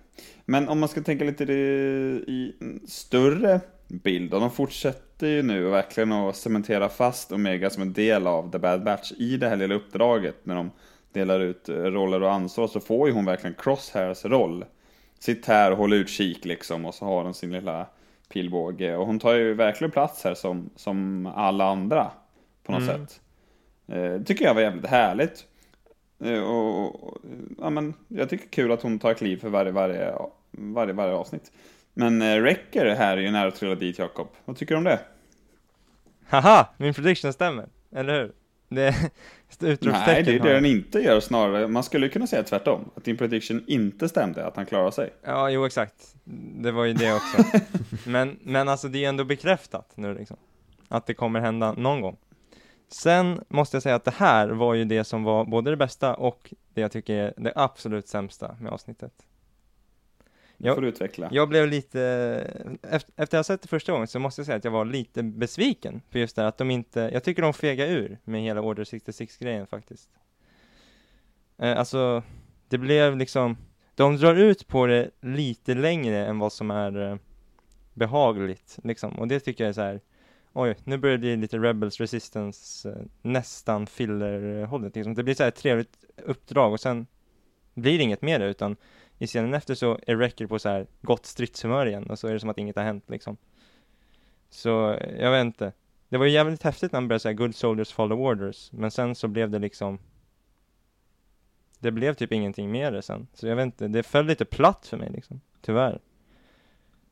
Men 0.46 0.70
om 0.70 0.80
man 0.80 0.90
ska 0.90 1.02
tänka 1.02 1.26
lite 1.26 1.44
i, 1.44 1.56
i 2.28 2.54
större 2.88 3.60
bild, 3.88 4.34
och 4.34 4.40
de 4.42 4.52
fortsätter 4.52 5.09
ju 5.28 5.42
nu 5.44 5.64
verkligen 5.64 6.12
att 6.12 6.36
cementera 6.36 6.90
fast 6.90 7.32
Omega 7.32 7.70
som 7.70 7.82
en 7.82 7.94
del 7.94 8.28
av 8.28 8.52
The 8.52 8.60
Bad 8.60 8.84
Batch 8.84 9.12
i 9.18 9.38
det 9.38 9.50
här 9.50 9.56
lilla 9.56 9.76
uppdraget 9.76 10.36
när 10.44 10.56
de 10.56 10.72
delar 11.14 11.40
ut 11.40 11.70
eh, 11.70 11.76
roller 11.76 12.24
och 12.24 12.32
ansvar 12.32 12.68
så 12.68 12.80
får 12.80 13.08
ju 13.08 13.14
hon 13.14 13.26
verkligen 13.26 13.56
Crosshairs 13.60 14.26
roll. 14.26 14.66
Sitt 15.20 15.46
här 15.46 15.72
och 15.72 15.78
håll 15.78 15.94
utkik 15.94 16.46
liksom 16.46 16.86
och 16.86 16.94
så 16.96 17.06
har 17.06 17.24
hon 17.24 17.34
sin 17.34 17.52
lilla 17.52 17.86
pilbåge 18.30 18.96
och 18.96 19.06
hon 19.06 19.20
tar 19.20 19.34
ju 19.34 19.54
verkligen 19.54 19.92
plats 19.92 20.24
här 20.24 20.34
som, 20.34 20.70
som 20.76 21.26
alla 21.36 21.66
andra 21.66 22.12
på 22.64 22.72
något 22.72 22.82
Mm. 22.82 23.08
sätt. 23.08 23.22
Eh, 23.88 24.22
tycker 24.24 24.46
jag 24.46 24.54
var 24.54 24.62
jävligt 24.62 24.86
härligt. 24.86 25.46
Eh, 26.24 26.40
och, 26.44 26.80
och, 26.86 27.04
och, 27.04 27.18
ja, 27.60 27.70
men 27.70 27.94
jag 28.08 28.30
tycker 28.30 28.48
kul 28.50 28.72
att 28.72 28.82
hon 28.82 29.00
tar 29.00 29.14
kliv 29.14 29.38
för 29.38 29.50
varje, 29.50 29.72
varje, 29.72 30.14
varje, 30.52 30.94
varje 30.94 31.14
avsnitt. 31.14 31.52
Men 32.00 32.22
eh, 32.22 32.42
Wrecker 32.42 32.96
här 32.96 33.18
är 33.18 33.22
ju 33.22 33.32
nära 33.32 33.48
att 33.48 33.56
trilla 33.56 33.76
dit 33.76 34.00
Jakob. 34.00 34.28
Vad 34.46 34.58
tycker 34.58 34.76
du 34.76 34.78
om 34.78 34.84
det? 34.84 35.00
haha! 36.28 36.70
Min 36.78 36.94
prediction 36.94 37.34
stämmer, 37.34 37.70
eller 37.92 38.14
hur? 38.14 38.32
Det 38.70 38.82
är 38.84 38.96
Nej, 40.06 40.24
det 40.24 40.36
är 40.36 40.40
det 40.40 40.54
den 40.54 40.66
inte 40.66 41.00
gör 41.00 41.20
snarare. 41.20 41.68
Man 41.68 41.84
skulle 41.84 42.10
kunna 42.10 42.28
säga 42.28 42.44
tvärtom. 42.44 42.90
Att 42.96 43.04
din 43.04 43.18
prediction 43.18 43.64
inte 43.68 44.10
stämde, 44.10 44.46
att 44.46 44.56
han 44.56 44.66
klarar 44.66 44.92
sig. 44.92 45.14
Ja, 45.24 45.50
jo 45.50 45.66
exakt. 45.66 46.16
Det 46.62 46.72
var 46.72 46.86
ju 46.86 46.94
det 46.94 47.14
också. 47.14 47.44
men, 48.10 48.40
men 48.44 48.70
alltså 48.70 48.88
det 48.88 49.06
är 49.06 49.10
ändå 49.10 49.24
bekräftat 49.24 49.92
nu 49.96 50.14
liksom. 50.14 50.38
Att 50.88 51.06
det 51.06 51.14
kommer 51.14 51.40
hända 51.40 51.74
någon 51.74 52.02
gång. 52.02 52.18
Sen 53.04 53.44
måste 53.48 53.76
jag 53.76 53.84
säga 53.84 53.96
att 53.96 54.06
det 54.06 54.16
här 54.18 54.48
var 54.48 54.74
ju 54.74 54.86
det 54.86 55.04
som 55.04 55.24
var 55.24 55.46
både 55.46 55.70
det 55.70 55.78
bästa 55.78 56.16
och 56.16 56.54
det 56.74 56.82
jag 56.82 56.92
tycker 56.92 57.16
är 57.16 57.34
det 57.38 57.54
absolut 57.56 58.08
sämsta 58.08 58.56
med 58.60 58.72
avsnittet. 58.72 59.14
Det 60.60 60.68
Ja. 60.68 60.76
får 60.76 60.86
utveckla. 60.86 61.30
Jag 61.32 61.50
blev 61.50 61.68
lite, 61.68 62.02
efter, 62.82 63.14
efter 63.16 63.24
att 63.24 63.32
ha 63.34 63.44
sett 63.44 63.62
det 63.62 63.68
första 63.68 63.92
gången 63.92 64.08
så 64.08 64.20
måste 64.20 64.40
jag 64.42 64.46
säga 64.46 64.58
att 64.58 64.64
jag 64.64 64.72
var 64.72 64.86
lite 64.86 65.24
besviken 65.24 66.02
för 66.10 66.20
just 66.20 66.36
det 66.36 66.48
att 66.48 66.58
de 66.58 66.72
inte, 66.72 67.10
jag 67.14 67.24
tycker 67.24 67.42
de 67.42 67.54
fegar 67.54 67.88
ur 67.88 68.18
med 68.24 68.42
hela 68.42 68.62
Order 68.62 68.84
66 68.84 69.38
grejen 69.38 69.68
faktiskt. 69.68 70.10
Eh, 71.58 71.80
alltså, 71.80 72.24
det 72.68 72.78
blev 72.78 73.18
liksom, 73.18 73.58
de 73.96 74.18
drar 74.18 74.36
ut 74.36 74.68
på 74.68 74.86
det 74.86 75.10
lite 75.22 75.74
längre 75.74 76.26
än 76.26 76.40
vad 76.40 76.54
som 76.54 76.72
är 76.72 77.12
eh, 77.12 77.18
behagligt 77.94 78.78
liksom, 78.84 79.20
och 79.20 79.28
det 79.28 79.40
tycker 79.40 79.64
jag 79.64 79.70
är 79.70 79.74
så 79.74 79.82
här. 79.82 80.02
Oj, 80.54 80.76
nu 80.84 80.98
börjar 80.98 81.18
det 81.18 81.22
bli 81.22 81.36
lite 81.38 81.58
Rebels 81.58 82.00
Resistance, 82.00 82.90
eh, 82.90 82.96
nästan 83.22 83.88
filler-hållet 83.88 84.96
liksom. 84.96 85.14
Det 85.14 85.24
blir 85.24 85.36
så 85.36 85.44
här 85.44 85.48
ett 85.48 85.56
trevligt 85.56 85.98
uppdrag 86.26 86.74
och 86.74 86.80
sen 86.80 87.08
blir 87.74 87.98
det 87.98 88.04
inget 88.04 88.22
mer 88.22 88.40
utan 88.40 88.76
i 89.20 89.28
scenen 89.28 89.54
efter 89.54 89.76
så 89.76 90.00
är 90.08 90.16
Wrecker 90.16 90.48
på 90.48 90.60
så 90.60 90.70
här 90.70 90.88
gott 91.02 91.26
stridshumör 91.26 91.86
igen 91.86 92.10
och 92.10 92.20
så 92.20 92.28
är 92.28 92.34
det 92.34 92.40
som 92.40 92.50
att 92.50 92.58
inget 92.58 92.76
har 92.76 92.84
hänt 92.84 93.04
liksom. 93.08 93.38
Så, 94.50 94.94
eh, 94.94 95.22
jag 95.22 95.32
vet 95.32 95.42
inte. 95.42 95.72
Det 96.10 96.18
var 96.18 96.26
ju 96.26 96.32
jävligt 96.32 96.64
häftigt 96.64 96.92
när 96.92 96.98
han 96.98 97.08
började 97.08 97.20
säga 97.20 97.34
Good 97.34 97.56
soldiers 97.56 97.92
follow 97.92 98.22
orders, 98.22 98.72
men 98.72 98.92
sen 98.92 99.16
så 99.16 99.28
blev 99.28 99.50
det 99.50 99.60
liksom 99.60 100.00
Det 101.80 101.92
blev 101.92 102.14
typ 102.14 102.32
ingenting 102.32 102.72
med 102.72 102.94
det 102.94 103.02
sen, 103.02 103.28
så 103.34 103.48
jag 103.48 103.56
vet 103.56 103.64
inte, 103.66 103.88
det 103.88 104.04
föll 104.04 104.26
lite 104.26 104.46
platt 104.46 104.88
för 104.88 104.98
mig 104.98 105.10
liksom, 105.10 105.42
tyvärr. 105.62 106.00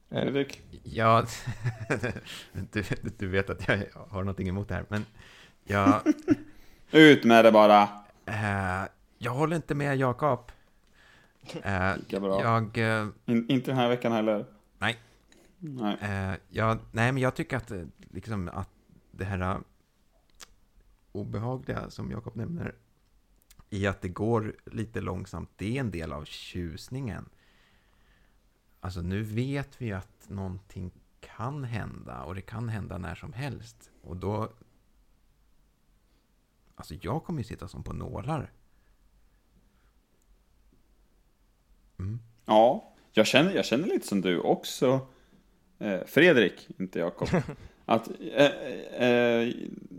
Eh, 0.09 0.21
Fredrik? 0.21 0.61
Ja, 0.83 1.25
du, 2.71 2.83
du 3.17 3.27
vet 3.27 3.49
att 3.49 3.67
jag 3.67 3.83
har 4.09 4.19
någonting 4.19 4.47
emot 4.47 4.67
det 4.67 4.75
här, 4.75 4.85
men 4.87 5.05
jag, 5.63 6.01
Ut 6.91 7.23
med 7.23 7.45
det 7.45 7.51
bara! 7.51 7.81
eh, 8.25 8.89
jag 9.17 9.31
håller 9.31 9.55
inte 9.55 9.75
med 9.75 9.97
Jakob. 9.97 10.51
Eh, 11.55 11.97
Lika 11.97 12.19
bra. 12.19 12.41
jag, 12.41 12.77
eh, 12.77 13.07
In, 13.25 13.49
inte 13.49 13.71
den 13.71 13.77
här 13.77 13.89
veckan 13.89 14.11
heller. 14.11 14.45
Nej. 14.77 14.97
Nej. 15.59 15.97
eh, 16.01 16.35
jag, 16.49 16.77
nej, 16.91 17.11
men 17.11 17.17
jag 17.17 17.35
tycker 17.35 17.57
att, 17.57 17.71
liksom, 17.99 18.49
att 18.53 18.69
det 19.11 19.25
här 19.25 19.39
eh, 19.39 19.57
obehagliga 21.11 21.89
som 21.89 22.11
Jakob 22.11 22.35
nämner, 22.35 22.75
i 23.69 23.87
att 23.87 24.01
det 24.01 24.09
går 24.09 24.55
lite 24.65 25.01
långsamt, 25.01 25.49
det 25.55 25.77
är 25.77 25.79
en 25.79 25.91
del 25.91 26.13
av 26.13 26.25
tjusningen. 26.25 27.29
Alltså 28.79 29.01
nu 29.01 29.21
vet 29.21 29.81
vi 29.81 29.93
att 29.93 30.29
någonting 30.29 30.91
kan 31.19 31.63
hända 31.63 32.23
och 32.23 32.35
det 32.35 32.41
kan 32.41 32.69
hända 32.69 32.97
när 32.97 33.15
som 33.15 33.33
helst. 33.33 33.91
Och 34.01 34.17
då... 34.17 34.53
Alltså 36.75 36.95
jag 37.01 37.23
kommer 37.23 37.39
ju 37.39 37.43
sitta 37.43 37.67
som 37.67 37.83
på 37.83 37.93
nålar. 37.93 38.51
Mm. 41.99 42.19
Ja, 42.47 42.93
jag 43.13 43.27
känner, 43.27 43.53
jag 43.55 43.65
känner 43.65 43.87
lite 43.87 44.07
som 44.07 44.21
du 44.21 44.39
också. 44.39 44.99
Eh, 45.79 45.97
Fredrik, 46.05 46.67
inte 46.79 46.99
Jakob. 46.99 47.27
Att 47.85 48.09
eh, 48.35 49.07
eh, 49.09 49.49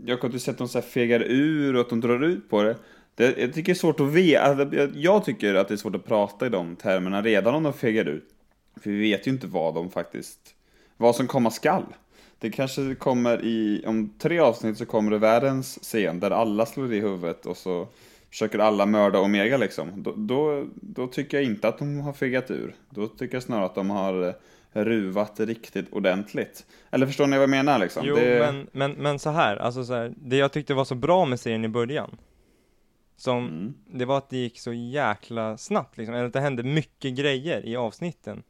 Jakob, 0.05 0.31
du 0.31 0.39
säger 0.39 0.53
att 0.53 0.57
de 0.57 0.67
så 0.67 0.81
fegar 0.81 1.19
ur 1.27 1.75
och 1.75 1.81
att 1.81 1.89
de 1.89 2.01
drar 2.01 2.23
ut 2.23 2.49
på 2.49 2.63
det. 2.63 2.75
det 3.15 3.37
jag 3.37 3.53
tycker 3.53 3.63
det 3.65 3.71
är 3.71 3.79
svårt 3.79 3.99
att 3.99 4.07
veta. 4.13 4.41
Alltså, 4.41 4.75
jag- 4.77 4.95
jag 4.95 5.25
tycker 5.25 5.55
att 5.55 5.67
det 5.67 5.73
är 5.73 5.77
svårt 5.77 5.95
att 5.95 6.05
prata 6.05 6.45
i 6.45 6.49
de 6.49 6.75
termerna 6.75 7.21
redan 7.21 7.55
om 7.55 7.63
de 7.63 7.73
fegar 7.73 8.05
ut. 8.05 8.29
För 8.81 8.89
vi 8.89 8.99
vet 8.99 9.27
ju 9.27 9.31
inte 9.31 9.47
vad 9.47 9.75
de 9.75 9.91
faktiskt, 9.91 10.39
vad 10.97 11.15
som 11.15 11.27
komma 11.27 11.51
skall. 11.51 11.83
Det 12.39 12.49
kanske 12.51 12.95
kommer 12.95 13.45
i, 13.45 13.83
om 13.87 14.13
tre 14.19 14.39
avsnitt 14.39 14.77
så 14.77 14.85
kommer 14.85 15.11
det 15.11 15.17
världens 15.17 15.79
scen 15.81 16.19
där 16.19 16.31
alla 16.31 16.65
slår 16.65 16.93
i 16.93 16.99
huvudet 16.99 17.45
och 17.45 17.57
så 17.57 17.87
försöker 18.29 18.59
alla 18.59 18.85
mörda 18.85 19.19
Omega 19.19 19.57
liksom. 19.57 20.03
Då, 20.03 20.13
då, 20.17 20.67
då 20.73 21.07
tycker 21.07 21.37
jag 21.37 21.43
inte 21.45 21.67
att 21.67 21.77
de 21.77 21.99
har 21.99 22.13
fegat 22.13 22.51
ur. 22.51 22.75
Då 22.89 23.07
tycker 23.07 23.35
jag 23.35 23.43
snarare 23.43 23.65
att 23.65 23.75
de 23.75 23.89
har 23.89 24.27
eh, 24.27 24.33
ruvat 24.83 25.39
riktigt 25.39 25.93
ordentligt. 25.93 26.65
Eller 26.91 27.05
förstår 27.05 27.27
ni 27.27 27.37
vad 27.37 27.43
jag 27.43 27.49
menar 27.49 27.79
liksom? 27.79 28.05
Jo, 28.05 28.15
det... 28.15 28.39
men, 28.39 28.67
men, 28.71 28.91
men 28.91 29.19
så 29.19 29.29
här, 29.29 29.57
alltså 29.57 29.85
så 29.85 29.93
här, 29.93 30.13
det 30.17 30.37
jag 30.37 30.51
tyckte 30.51 30.73
var 30.73 30.85
så 30.85 30.95
bra 30.95 31.25
med 31.25 31.39
serien 31.39 31.65
i 31.65 31.69
början, 31.69 32.17
som, 33.17 33.47
Mm. 33.47 33.73
det 33.85 34.05
var 34.05 34.17
att 34.17 34.29
det 34.29 34.37
gick 34.37 34.59
så 34.59 34.73
jäkla 34.73 35.57
snabbt 35.57 35.97
liksom, 35.97 36.15
eller 36.15 36.25
att 36.25 36.33
det 36.33 36.41
hände 36.41 36.63
mycket 36.63 37.15
grejer 37.15 37.65
i 37.65 37.75
avsnitten. 37.75 38.43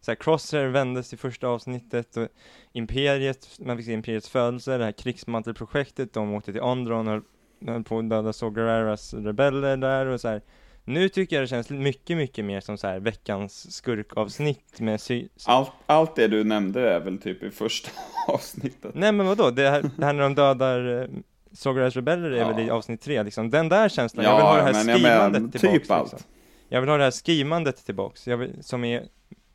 Så 0.00 0.10
här, 0.10 0.16
Crosshair 0.16 0.66
vändes 0.68 1.12
i 1.12 1.16
första 1.16 1.48
avsnittet 1.48 2.16
och 2.16 2.28
Imperiet, 2.72 3.48
man 3.58 3.76
fick 3.76 3.86
se 3.86 3.92
Imperiets 3.92 4.28
födelse, 4.28 4.78
det 4.78 4.84
här 4.84 4.92
krigsmantelprojektet, 4.92 6.12
de 6.12 6.34
åkte 6.34 6.52
till 6.52 6.60
Andron 6.62 7.08
och 7.08 7.22
höll- 7.60 7.72
höll 7.72 7.84
på 7.84 7.98
att 7.98 8.10
döda 8.10 8.32
Sogararas 8.32 9.14
rebeller 9.14 9.76
där 9.76 10.06
och 10.06 10.20
så 10.20 10.28
här. 10.28 10.42
Nu 10.84 11.08
tycker 11.08 11.36
jag 11.36 11.42
det 11.42 11.46
känns 11.48 11.70
mycket, 11.70 12.16
mycket 12.16 12.44
mer 12.44 12.60
som 12.60 12.78
så 12.78 12.86
här 12.86 13.00
veckans 13.00 13.72
skurkavsnitt 13.76 14.80
med 14.80 15.00
sy- 15.00 15.28
Allt, 15.46 15.70
allt 15.86 16.16
det 16.16 16.28
du 16.28 16.44
nämnde 16.44 16.90
är 16.94 17.00
väl 17.00 17.18
typ 17.18 17.42
i 17.42 17.50
första 17.50 17.90
avsnittet. 18.28 18.90
Nej 18.94 19.12
men 19.12 19.26
vadå, 19.26 19.50
det 19.50 19.70
här, 19.70 19.82
det 19.96 20.04
här 20.04 20.12
när 20.12 20.22
de 20.22 20.34
dödar 20.34 21.02
eh, 21.02 21.08
Sogaras 21.52 21.96
rebeller 21.96 22.30
är 22.30 22.36
Ja. 22.38 22.48
väl 22.52 22.66
i 22.66 22.70
avsnitt 22.70 23.00
tre 23.00 23.22
liksom, 23.22 23.50
den 23.50 23.68
där 23.68 23.88
känslan, 23.88 24.24
Ja, 24.24 24.30
jag 24.30 24.36
vill 24.36 24.46
ha 24.46 24.56
det 24.56 24.62
här 24.62 24.82
skrivandet 24.94 25.52
typ 25.52 25.60
tillbaks 25.60 25.90
allt. 25.90 26.12
liksom. 26.12 26.30
Jag 26.68 26.80
vill 26.80 26.90
ha 26.90 26.96
det 26.96 27.04
här 27.04 27.10
skrivandet 27.10 27.86
tillbaks, 27.86 28.28
vill, 28.28 28.56
som 28.60 28.84
är, 28.84 29.02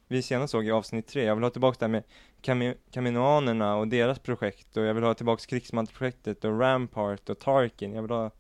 vi 0.07 0.21
senast 0.21 0.51
såg 0.51 0.65
i 0.67 0.71
avsnitt 0.71 1.07
tre, 1.07 1.23
jag 1.23 1.35
vill 1.35 1.43
ha 1.43 1.49
tillbaks 1.49 1.77
det 1.77 1.85
här 1.85 1.91
med 1.91 2.03
Kami, 2.41 2.73
Kaminoanerna 2.91 3.75
och 3.75 3.87
deras 3.87 4.19
projekt 4.19 4.77
och 4.77 4.83
jag 4.83 4.93
vill 4.93 5.03
ha 5.03 5.13
tillbaks 5.13 5.45
krigsmantelprojektet 5.45 6.45
och 6.45 6.59
Rampart 6.59 7.29
och 7.29 7.39
Tarkin, 7.39 7.93
jag 7.93 8.01
vill 8.01 8.11
ha 8.11 8.31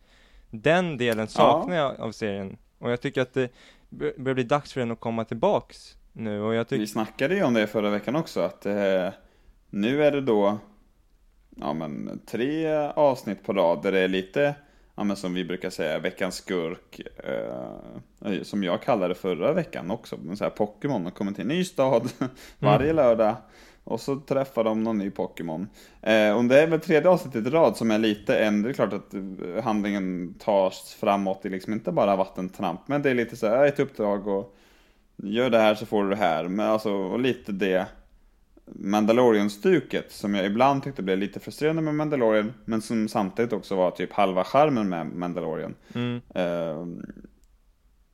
den 0.49 0.97
delen 0.97 1.27
saknar 1.27 1.75
jag 1.75 1.99
av 1.99 2.11
serien. 2.11 2.57
Och 2.79 2.91
jag 2.91 3.01
tycker 3.01 3.21
att 3.21 3.33
det 3.33 3.49
bör- 3.89 4.13
börjar 4.17 4.33
bli 4.35 4.43
dags 4.43 4.73
för 4.73 4.79
den 4.79 4.91
att 4.91 4.99
komma 4.99 5.25
tillbaks 5.25 5.97
nu 6.13 6.41
och 6.41 6.53
jag 6.53 6.67
tycker 6.67 6.79
Vi 6.79 6.87
snackade 6.87 7.35
ju 7.35 7.43
om 7.43 7.53
det 7.53 7.67
förra 7.67 7.89
veckan 7.89 8.15
också, 8.15 8.39
att 8.39 8.65
eh, 8.65 9.09
nu 9.69 10.03
är 10.03 10.11
det 10.11 10.21
då 10.21 10.57
ja, 11.55 11.73
men, 11.73 12.21
tre 12.25 12.67
avsnitt 12.95 13.43
på 13.43 13.53
rad 13.53 13.83
där 13.83 13.91
det 13.91 13.99
är 13.99 14.07
lite, 14.07 14.55
ja, 14.95 15.03
men, 15.03 15.15
som 15.15 15.33
vi 15.33 15.45
brukar 15.45 15.69
säga, 15.69 15.99
veckans 15.99 16.35
skurk. 16.35 17.01
Eh, 17.23 18.41
som 18.43 18.63
jag 18.63 18.81
kallade 18.81 19.15
förra 19.15 19.53
veckan 19.53 19.91
också, 19.91 20.17
men 20.21 20.37
så 20.37 20.43
här 20.43 20.51
Pokémon, 20.51 21.03
de 21.03 21.11
kommer 21.11 21.31
till 21.31 21.41
en 21.41 21.47
ny 21.47 21.63
stad 21.63 22.09
varje 22.59 22.93
lördag. 22.93 23.35
Och 23.83 24.01
så 24.01 24.15
träffar 24.15 24.63
de 24.63 24.83
någon 24.83 24.97
ny 24.97 25.11
Pokémon. 25.11 25.69
Eh, 26.01 26.37
och 26.37 26.45
det 26.45 26.61
är 26.61 26.67
väl 26.67 26.79
tredje 26.79 27.09
avsnittet 27.09 27.47
i 27.47 27.49
rad 27.49 27.77
som 27.77 27.91
är 27.91 27.99
lite 27.99 28.37
en, 28.37 28.61
det 28.61 28.69
är 28.69 28.73
klart 28.73 28.93
att 28.93 29.13
eh, 29.13 29.63
handlingen 29.63 30.33
tas 30.39 30.97
framåt, 30.99 31.39
det 31.41 31.49
är 31.49 31.51
liksom 31.51 31.73
inte 31.73 31.91
bara 31.91 32.15
vattentramp, 32.15 32.81
men 32.87 33.01
det 33.01 33.09
är 33.09 33.15
lite 33.15 33.35
så 33.35 33.47
här 33.47 33.65
ett 33.65 33.79
uppdrag 33.79 34.27
och 34.27 34.55
gör 35.15 35.49
det 35.49 35.57
här 35.57 35.75
så 35.75 35.85
får 35.85 36.03
du 36.03 36.09
det 36.09 36.15
här. 36.15 36.47
Men 36.47 36.65
alltså, 36.65 36.93
och 36.93 37.19
lite 37.19 37.51
det 37.51 37.87
Mandalorian-stuket 38.65 40.11
som 40.11 40.35
jag 40.35 40.45
ibland 40.45 40.83
tyckte 40.83 41.03
blev 41.03 41.17
lite 41.17 41.39
frustrerande 41.39 41.81
med 41.81 41.95
Mandalorian, 41.95 42.53
men 42.65 42.81
som 42.81 43.07
samtidigt 43.07 43.53
också 43.53 43.75
var 43.75 43.91
typ 43.91 44.13
halva 44.13 44.43
charmen 44.43 44.89
med 44.89 45.07
Mandalorian. 45.07 45.75
Mm. 45.93 46.21
Eh, 46.35 46.87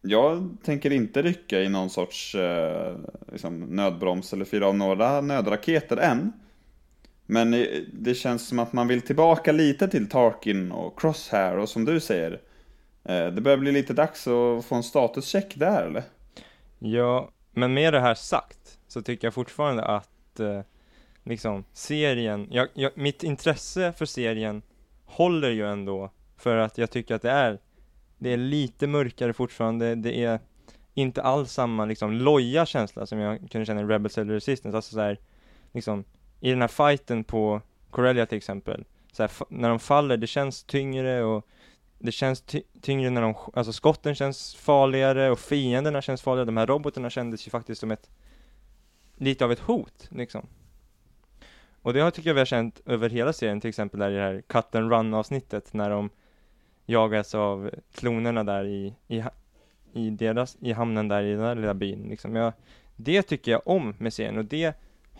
jag 0.02 0.58
tänker 0.64 0.92
inte 0.92 1.22
rycka 1.22 1.62
i 1.62 1.70
någon 1.70 1.90
sorts 1.90 2.36
eh, 2.36 2.98
liksom 3.32 3.60
nödbroms 3.60 4.34
eller 4.34 4.46
fyra 4.46 4.68
av 4.68 4.76
några 4.76 5.22
nödraketer 5.22 5.98
än. 5.98 6.34
Men 7.26 7.52
det 7.94 8.14
känns 8.14 8.48
som 8.48 8.60
att 8.60 8.74
man 8.74 8.88
vill 8.88 9.02
tillbaka 9.02 9.52
lite 9.52 9.88
till 9.88 10.10
Tarkin 10.10 10.72
och 10.72 11.00
Crosshair 11.00 11.58
och 11.58 11.70
som 11.70 11.86
du 11.86 12.00
säger. 12.00 12.42
Eh, 13.04 13.28
det 13.28 13.42
börjar 13.42 13.58
bli 13.58 13.72
lite 13.72 13.94
dags 13.94 14.28
att 14.28 14.66
få 14.66 14.76
en 14.76 14.84
statuscheck 14.84 15.54
där 15.56 15.84
eller? 15.84 16.04
Ja, 16.80 17.30
men 17.52 17.74
med 17.74 17.94
det 17.94 18.00
här 18.00 18.16
sagt 18.16 18.80
så 18.88 19.02
tycker 19.02 19.28
jag 19.28 19.34
fortfarande 19.34 19.84
att 19.84 20.11
eh, 20.39 20.62
liksom 21.24 21.63
serien, 21.74 22.48
jag, 22.52 22.67
jag, 22.74 22.91
mitt 22.96 23.24
intresse 23.24 23.94
för 23.98 24.06
serien 24.06 24.62
håller 25.06 25.50
ju 25.50 25.67
ändå 25.67 26.12
för 26.38 26.58
att 26.58 26.78
jag 26.78 26.91
tycker 26.91 27.15
att 27.15 27.22
det 27.22 27.32
är 27.32 27.60
det 28.17 28.30
är 28.30 28.38
lite 28.38 28.88
mörkare 28.88 29.34
fortfarande, 29.34 29.96
det 29.96 30.24
är 30.24 30.39
inte 30.94 31.22
alls 31.22 31.52
samma 31.52 31.86
liksom 31.86 32.13
loja 32.13 32.65
känsla 32.65 33.06
som 33.06 33.20
jag 33.20 33.52
kunde 33.52 33.65
känna 33.65 33.82
i 33.82 33.84
Rebels 33.84 34.17
eller 34.17 34.34
Resistance, 34.34 34.78
alltså 34.78 34.94
såhär 34.94 35.20
liksom 35.72 36.04
i 36.39 36.50
den 36.50 36.62
här 36.62 36.67
fighten 36.67 37.24
på 37.24 37.62
Corellia 37.89 38.26
till 38.26 38.38
exempel, 38.38 38.86
så 39.12 39.24
här, 39.24 39.32
när 39.50 39.70
de 39.70 39.80
faller, 39.80 40.17
det 40.17 40.28
känns 40.28 40.63
tyngre 40.63 41.24
och 41.24 41.48
det 42.00 42.12
känns 42.12 42.41
ty 42.41 42.62
tyngre 42.82 43.10
när 43.10 43.22
de, 43.22 43.36
alltså 43.54 43.74
skotten 43.74 44.15
känns 44.15 44.56
farligare 44.56 45.32
och 45.32 45.39
fienderna 45.39 46.02
känns 46.02 46.22
farligare, 46.22 46.46
de 46.46 46.58
här 46.58 46.67
robotarna 46.67 47.10
kändes 47.10 47.48
ju 47.48 47.52
faktiskt 47.52 47.82
som 47.82 47.91
ett, 47.91 48.10
lite 49.22 49.46
av 49.46 49.52
ett 49.52 49.60
hot 49.60 50.08
liksom. 50.12 50.48
Och 51.82 51.94
det 51.94 52.00
har 52.00 52.12
tycker 52.12 52.30
jag 52.30 52.34
vi 52.34 52.40
har 52.40 52.46
känt 52.46 52.82
över 52.86 53.10
hela 53.10 53.34
serien, 53.34 53.62
till 53.62 53.70
exempel 53.70 54.00
där 54.00 54.12
i 54.12 54.16
det 54.16 54.22
här 54.22 54.42
cut 54.42 54.76
and 54.76 54.92
run 54.92 55.14
avsnittet 55.14 55.74
när 55.74 55.90
de 55.90 56.10
jagas 56.86 57.36
av 57.36 57.72
klonerna 57.94 58.44
där 58.44 58.66
i, 58.66 58.96
i, 59.08 59.24
i 59.94 60.10
deras, 60.10 60.58
i 60.62 60.72
hamnen 60.72 61.08
där 61.08 61.24
i 61.24 61.32
den 61.32 61.42
där 61.42 61.56
lilla 61.56 61.74
byn 61.74 62.10
liksom. 62.10 62.36
Jag, 62.36 62.54
det 62.96 63.22
tycker 63.22 63.52
jag 63.52 63.62
om 63.66 63.96
med 63.98 64.14
serien 64.14 64.38
och 64.38 64.46
det 64.46 64.74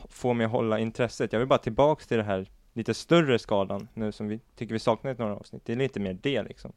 får 0.10 0.34
mig 0.34 0.46
att 0.46 0.52
hålla 0.52 0.80
intresset. 0.80 1.34
Jag 1.34 1.40
vill 1.40 1.48
bara 1.48 1.60
tillbaks 1.60 2.08
till 2.08 2.18
det 2.18 2.24
här 2.24 2.50
lite 2.74 2.94
större 2.94 3.40
skalan 3.40 3.88
nu 3.94 4.12
som 4.12 4.28
vi 4.28 4.40
tycker 4.56 4.74
vi 4.74 4.80
saknar 4.80 5.12
i 5.12 5.18
några 5.18 5.36
avsnitt. 5.36 5.66
Det 5.66 5.74
är 5.74 5.78
lite 5.78 6.00
mer 6.00 6.18
det 6.22 6.44
liksom. 6.44 6.72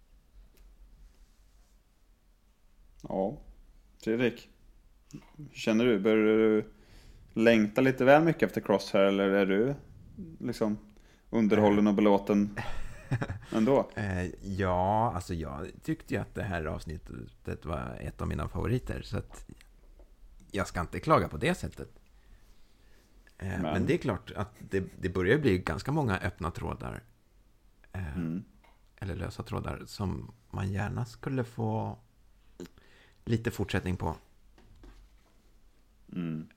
Ja, 3.02 3.36
Fredrik. 4.04 4.48
Hur 5.36 5.48
känner 5.52 5.84
du? 5.84 5.98
Börjar 5.98 6.16
du 6.16 6.64
längta 7.34 7.80
lite 7.80 8.04
väl 8.04 8.24
mycket 8.24 8.42
efter 8.42 8.60
Crosshair 8.60 9.04
eller 9.04 9.28
är 9.28 9.46
du 9.46 9.74
liksom 10.38 10.78
underhållen 11.30 11.86
och 11.86 11.94
belåten 11.94 12.56
ändå? 13.52 13.90
Eh, 13.94 14.24
ja, 14.42 15.12
alltså 15.14 15.34
jag 15.34 15.70
tyckte 15.82 16.14
ju 16.14 16.20
att 16.20 16.34
det 16.34 16.42
här 16.42 16.64
avsnittet 16.64 17.64
var 17.64 17.98
ett 18.00 18.20
av 18.20 18.28
mina 18.28 18.48
favoriter. 18.48 19.02
Så 19.02 19.18
att 19.18 19.46
jag 20.50 20.66
ska 20.66 20.80
inte 20.80 21.00
klaga 21.00 21.28
på 21.28 21.36
det 21.36 21.54
sättet. 21.54 21.88
Eh, 23.38 23.48
men. 23.48 23.62
men. 23.62 23.86
det 23.86 23.94
är 23.94 23.98
klart 23.98 24.32
att 24.36 24.54
det, 24.70 24.84
det 25.00 25.08
börjar 25.08 25.38
bli 25.38 25.58
ganska 25.58 25.92
många 25.92 26.18
öppna 26.18 26.50
trådar. 26.50 27.02
Eh, 27.92 28.16
mm. 28.16 28.44
Eller 28.96 29.16
lösa 29.16 29.42
trådar 29.42 29.82
som 29.86 30.32
man 30.50 30.72
gärna 30.72 31.04
skulle 31.04 31.44
få 31.44 31.98
lite 33.24 33.50
fortsättning 33.50 33.96
på. 33.96 34.16
Mm. 36.12 36.48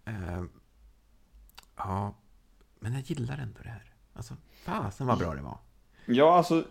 Ja, 1.78 2.16
men 2.80 2.94
jag 2.94 3.02
gillar 3.02 3.38
ändå 3.38 3.60
det 3.64 3.70
här. 3.70 3.94
Alltså, 4.14 4.36
fasen 4.64 5.08
vad 5.08 5.18
bra 5.18 5.34
det 5.34 5.42
var. 5.42 5.58
Ja, 6.10 6.38
alltså 6.38 6.64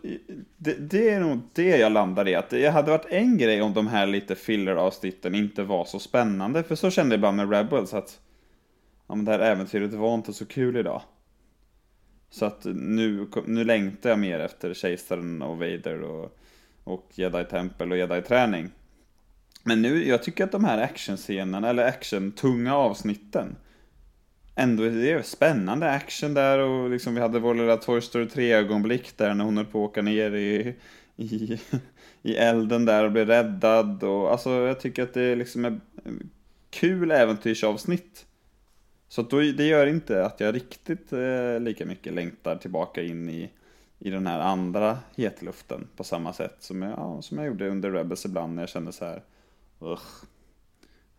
det, 0.56 0.74
det, 0.74 1.10
är 1.10 1.20
nog 1.20 1.40
det 1.52 1.76
jag 1.76 1.92
landar 1.92 2.28
i. 2.28 2.34
Att 2.34 2.50
det 2.50 2.68
hade 2.68 2.90
varit 2.90 3.06
en 3.10 3.38
grej 3.38 3.62
om 3.62 3.74
de 3.74 3.86
här 3.86 4.06
lite 4.06 4.34
filler-avsnitten 4.34 5.34
inte 5.34 5.62
var 5.62 5.84
så 5.84 5.98
spännande. 5.98 6.62
För 6.62 6.74
så 6.74 6.90
kände 6.90 7.14
jag 7.14 7.18
ibland 7.18 7.36
med 7.36 7.50
Rebels 7.50 7.94
att 7.94 8.20
ja, 9.06 9.14
men 9.14 9.24
det 9.24 9.32
här 9.32 9.38
äventyret 9.38 9.92
var 9.92 10.14
inte 10.14 10.32
så 10.32 10.46
kul 10.46 10.76
idag. 10.76 11.02
Så 12.30 12.44
att 12.44 12.64
nu, 12.74 13.28
nu 13.46 13.64
längtar 13.64 14.10
jag 14.10 14.18
mer 14.18 14.40
efter 14.40 14.74
Kejsaren 14.74 15.42
och 15.42 15.58
Vader 15.58 16.02
och, 16.02 16.38
och 16.84 17.08
Jedi-tempel 17.14 17.92
och 17.92 17.98
Jedi-träning. 17.98 18.70
Men 19.62 19.82
nu, 19.82 20.08
jag 20.08 20.22
tycker 20.22 20.44
att 20.44 20.52
de 20.52 20.64
här 20.64 20.78
actionscenerna, 20.78 21.68
eller 21.68 21.86
action-tunga 21.86 22.74
avsnitten, 22.74 23.56
ändå 24.56 24.82
det 24.82 25.10
är 25.10 25.22
spännande 25.22 25.90
action 25.90 26.34
där 26.34 26.58
och 26.58 26.90
liksom 26.90 27.14
vi 27.14 27.20
hade 27.20 27.38
vår 27.38 27.54
lilla 27.54 27.76
Toy 27.76 28.00
Story 28.00 28.24
3-ögonblick 28.24 29.16
där 29.16 29.34
när 29.34 29.44
hon 29.44 29.56
höll 29.56 29.66
på 29.66 29.84
att 29.84 29.90
åka 29.90 30.02
ner 30.02 30.34
i, 30.34 30.74
i, 31.16 31.58
i 32.22 32.36
elden 32.36 32.84
där 32.84 33.04
och 33.04 33.12
blev 33.12 33.26
räddad 33.26 34.02
och 34.02 34.30
alltså 34.30 34.50
jag 34.50 34.80
tycker 34.80 35.02
att 35.02 35.14
det 35.14 35.22
är 35.22 35.36
liksom 35.36 35.64
är 35.64 35.80
kul 36.70 37.10
äventyrsavsnitt. 37.10 38.26
Så 39.08 39.22
då, 39.22 39.40
det 39.40 39.66
gör 39.66 39.86
inte 39.86 40.24
att 40.24 40.40
jag 40.40 40.54
riktigt 40.54 41.12
eh, 41.12 41.60
lika 41.60 41.86
mycket 41.86 42.12
längtar 42.12 42.56
tillbaka 42.56 43.02
in 43.02 43.28
i, 43.28 43.50
i 43.98 44.10
den 44.10 44.26
här 44.26 44.40
andra 44.40 44.98
hetluften 45.16 45.88
på 45.96 46.04
samma 46.04 46.32
sätt 46.32 46.56
som 46.58 46.82
jag, 46.82 46.92
ja, 46.92 47.22
som 47.22 47.38
jag 47.38 47.46
gjorde 47.46 47.68
under 47.68 47.90
Rebels 47.90 48.24
ibland 48.24 48.54
när 48.54 48.62
jag 48.62 48.68
kände 48.68 48.92
så 48.92 49.04
här, 49.04 49.22
Ugh, 49.80 50.00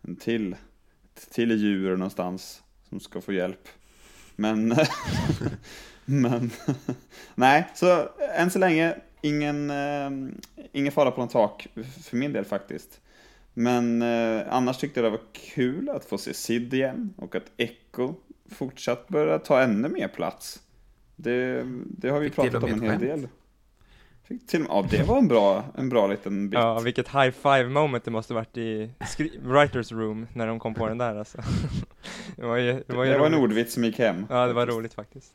en 0.02 0.16
till, 0.16 0.52
ett 0.52 1.30
till 1.30 1.50
djur 1.50 1.96
någonstans 1.96 2.62
som 2.88 3.00
ska 3.00 3.20
få 3.20 3.32
hjälp. 3.32 3.68
Men, 4.36 4.76
men, 6.04 6.50
nej, 7.34 7.68
så 7.74 8.08
än 8.36 8.50
så 8.50 8.58
länge 8.58 8.94
ingen, 9.20 9.70
eh, 9.70 10.10
ingen 10.72 10.92
fara 10.92 11.10
på 11.10 11.20
något 11.20 11.30
tak 11.30 11.66
för 12.02 12.16
min 12.16 12.32
del 12.32 12.44
faktiskt. 12.44 13.00
Men 13.54 14.02
eh, 14.02 14.42
annars 14.50 14.78
tyckte 14.78 15.00
jag 15.00 15.12
det 15.12 15.18
var 15.18 15.26
kul 15.32 15.88
att 15.88 16.04
få 16.04 16.18
se 16.18 16.34
Sid 16.34 16.74
igen 16.74 17.14
och 17.16 17.34
att 17.34 17.50
Echo 17.56 18.14
fortsatt 18.50 19.08
börjar 19.08 19.38
ta 19.38 19.60
ännu 19.60 19.88
mer 19.88 20.08
plats. 20.08 20.62
Det, 21.16 21.64
det 21.86 22.08
har 22.08 22.20
vi 22.20 22.26
Fick 22.26 22.34
pratat 22.34 22.62
om 22.62 22.72
en 22.72 22.82
hel 22.82 23.00
del. 23.00 23.28
Fick 24.28 24.46
till, 24.46 24.66
ja, 24.68 24.86
det 24.90 25.02
var 25.02 25.18
en 25.18 25.28
bra, 25.28 25.64
en 25.76 25.88
bra 25.88 26.06
liten 26.06 26.50
bit. 26.50 26.58
Ja, 26.58 26.80
vilket 26.80 27.08
high 27.08 27.30
five 27.30 27.68
moment 27.68 28.04
det 28.04 28.10
måste 28.10 28.34
varit 28.34 28.56
i 28.56 28.90
writers 29.40 29.92
room 29.92 30.26
när 30.32 30.46
de 30.46 30.58
kom 30.58 30.74
på 30.74 30.88
den 30.88 30.98
där 30.98 31.16
alltså. 31.16 31.38
det 32.38 32.46
var 32.46 32.56
ju, 32.56 32.84
det 32.86 32.96
var, 32.96 33.06
det 33.06 33.18
var 33.18 33.26
en 33.26 33.34
ordvits 33.34 33.74
som 33.74 33.84
gick 33.84 33.98
hem. 33.98 34.26
Ja, 34.30 34.46
det 34.46 34.52
var 34.52 34.66
roligt 34.66 34.94
faktiskt. 34.94 35.34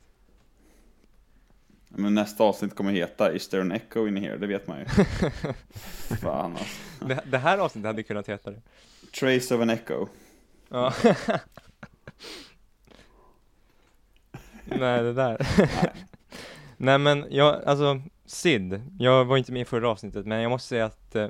Men 1.90 2.14
nästa 2.14 2.44
avsnitt 2.44 2.76
kommer 2.76 2.92
heta 2.92 3.34
Is 3.34 3.50
there 3.50 3.62
an 3.62 3.72
echo 3.72 4.08
in 4.08 4.18
here? 4.18 4.38
Det 4.38 4.48
vet 4.48 4.68
man 4.68 4.80
ju. 4.80 4.86
Fan 6.22 6.52
alltså. 6.52 7.06
Det, 7.06 7.24
det, 7.26 7.38
här 7.38 7.58
avsnittet 7.58 7.88
hade 7.88 8.04
kunnat 8.04 8.30
heta 8.30 8.52
det. 8.52 8.62
Trace 9.20 9.56
of 9.56 9.62
an 9.62 9.70
echo. 9.70 10.08
Ja. 10.70 10.94
Nej, 14.66 15.04
det 15.04 15.14
där. 15.14 15.48
Nej. 15.58 15.92
Nej 16.78 16.98
men 16.98 17.26
jag, 17.30 17.64
alltså 17.64 18.02
Sid, 18.26 18.82
jag 19.00 19.26
var 19.26 19.38
inte 19.38 19.52
med 19.52 19.62
i 19.62 19.66
förra 19.66 19.90
avsnittet, 19.90 20.26
men 20.26 20.42
jag 20.42 20.50
måste 20.50 20.68
säga 20.68 20.86
att 20.86 21.16
eh, 21.16 21.28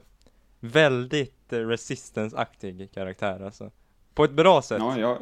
väldigt 0.59 1.53
eh, 1.53 1.59
resistance-aktig 1.59 2.91
karaktär 2.93 3.45
alltså. 3.45 3.71
På 4.13 4.23
ett 4.23 4.31
bra 4.31 4.61
sätt. 4.61 4.79
Ja, 4.79 4.99
jag 4.99 5.17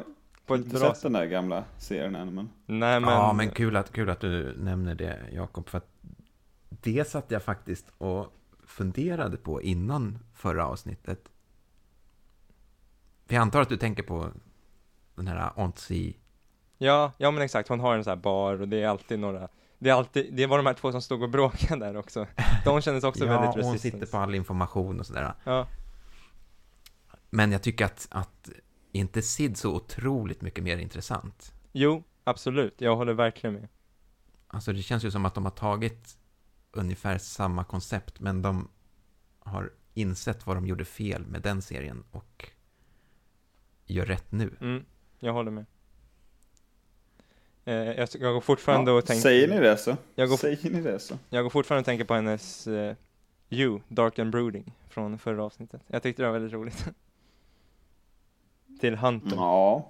har 0.46 0.56
inte 0.56 0.70
sett 0.70 0.80
sätt. 0.80 1.02
den 1.02 1.12
där 1.12 1.26
gamla 1.26 1.64
serien 1.78 2.14
än, 2.14 2.34
men... 2.34 2.50
Nej, 2.66 3.00
men... 3.00 3.10
Ja, 3.10 3.32
men 3.32 3.50
kul 3.50 3.76
att, 3.76 3.92
kul 3.92 4.10
att 4.10 4.20
du 4.20 4.56
nämner 4.56 4.94
det, 4.94 5.18
Jakob, 5.32 5.68
för 5.68 5.78
att 5.78 5.88
det 6.68 7.08
satt 7.08 7.30
jag 7.30 7.42
faktiskt 7.42 7.92
och 7.98 8.26
funderade 8.66 9.36
på 9.36 9.62
innan 9.62 10.18
förra 10.34 10.66
avsnittet. 10.66 11.28
För 13.26 13.34
jag 13.34 13.42
antar 13.42 13.62
att 13.62 13.68
du 13.68 13.76
tänker 13.76 14.02
på 14.02 14.28
den 15.14 15.26
här 15.26 15.52
Ontsi... 15.56 16.16
Ja, 16.78 17.12
ja 17.16 17.30
men 17.30 17.42
exakt, 17.42 17.68
hon 17.68 17.80
har 17.80 17.96
en 17.96 18.04
sån 18.04 18.10
här 18.10 18.16
bar 18.16 18.60
och 18.60 18.68
det 18.68 18.82
är 18.82 18.88
alltid 18.88 19.18
några 19.18 19.48
det, 19.82 19.90
är 19.90 19.94
alltid, 19.94 20.34
det 20.34 20.46
var 20.46 20.56
de 20.56 20.66
här 20.66 20.74
två 20.74 20.92
som 20.92 21.02
stod 21.02 21.22
och 21.22 21.28
bråkade 21.28 21.86
där 21.86 21.96
också. 21.96 22.26
De 22.64 22.80
kändes 22.80 23.04
också 23.04 23.24
ja, 23.24 23.30
väldigt 23.30 23.56
resistance. 23.56 23.68
hon 23.68 23.78
sitter 23.78 24.06
på 24.06 24.18
all 24.18 24.34
information 24.34 25.00
och 25.00 25.06
sådär. 25.06 25.34
Ja. 25.44 25.66
Men 27.30 27.52
jag 27.52 27.62
tycker 27.62 27.84
att, 27.84 28.08
att 28.10 28.50
är 28.92 29.00
inte 29.00 29.22
Sid 29.22 29.56
så 29.56 29.74
otroligt 29.74 30.40
mycket 30.40 30.64
mer 30.64 30.78
intressant? 30.78 31.54
Jo, 31.72 32.02
absolut. 32.24 32.80
Jag 32.80 32.96
håller 32.96 33.12
verkligen 33.12 33.54
med. 33.54 33.68
Alltså 34.46 34.72
det 34.72 34.82
känns 34.82 35.04
ju 35.04 35.10
som 35.10 35.24
att 35.24 35.34
de 35.34 35.44
har 35.44 35.52
tagit 35.52 36.18
ungefär 36.72 37.18
samma 37.18 37.64
koncept, 37.64 38.20
men 38.20 38.42
de 38.42 38.68
har 39.38 39.72
insett 39.94 40.46
vad 40.46 40.56
de 40.56 40.66
gjorde 40.66 40.84
fel 40.84 41.26
med 41.26 41.42
den 41.42 41.62
serien 41.62 42.04
och 42.10 42.48
gör 43.86 44.06
rätt 44.06 44.32
nu. 44.32 44.56
Mm, 44.60 44.84
jag 45.18 45.32
håller 45.32 45.50
med. 45.50 45.66
Eh, 47.64 47.74
jag, 47.74 48.08
jag 48.18 48.34
går 48.34 48.40
fortfarande 48.40 48.90
ja, 48.90 48.98
och 48.98 49.06
tänker... 49.06 49.22
Säger 49.22 49.48
ni 49.48 49.60
det 49.60 49.76
så? 49.76 49.96
Jag 50.14 50.28
går, 50.28 50.36
säger 50.36 50.70
ni 50.70 50.80
det 50.80 50.98
så? 50.98 51.18
Jag 51.30 51.42
går 51.42 51.50
fortfarande 51.50 51.80
och 51.80 51.86
tänker 51.86 52.04
på 52.04 52.14
hennes 52.14 52.66
uh, 52.66 52.92
You, 53.50 53.80
Dark 53.88 54.18
and 54.18 54.30
Brooding, 54.30 54.72
från 54.88 55.18
förra 55.18 55.44
avsnittet. 55.44 55.82
Jag 55.86 56.02
tyckte 56.02 56.22
det 56.22 56.26
var 56.26 56.32
väldigt 56.32 56.52
roligt. 56.52 56.86
till 58.82 58.96
Hunter. 58.96 59.36
Ja, 59.36 59.88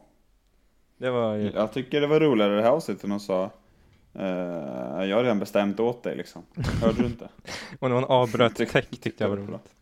Det 0.96 1.10
var 1.10 1.34
ju, 1.34 1.50
jag 1.50 1.72
tycker 1.72 2.00
det 2.00 2.06
var 2.06 2.20
roligare 2.20 2.56
det 2.56 2.62
här 2.62 2.70
avsnittet 2.70 3.04
än 3.04 3.10
hon 3.10 3.20
sa 3.20 3.50
eh, 4.14 5.04
Jag 5.04 5.16
har 5.16 5.22
redan 5.22 5.38
bestämt 5.38 5.80
åt 5.80 6.02
dig 6.02 6.16
liksom. 6.16 6.42
Hörde 6.82 7.02
du 7.02 7.06
inte? 7.06 7.28
och 7.78 7.88
när 7.88 7.94
man 7.94 8.04
avbröt 8.04 8.56
tech 8.56 8.90
tyckte 9.00 9.24
jag 9.24 9.28
var 9.28 9.36
roligt. 9.36 9.74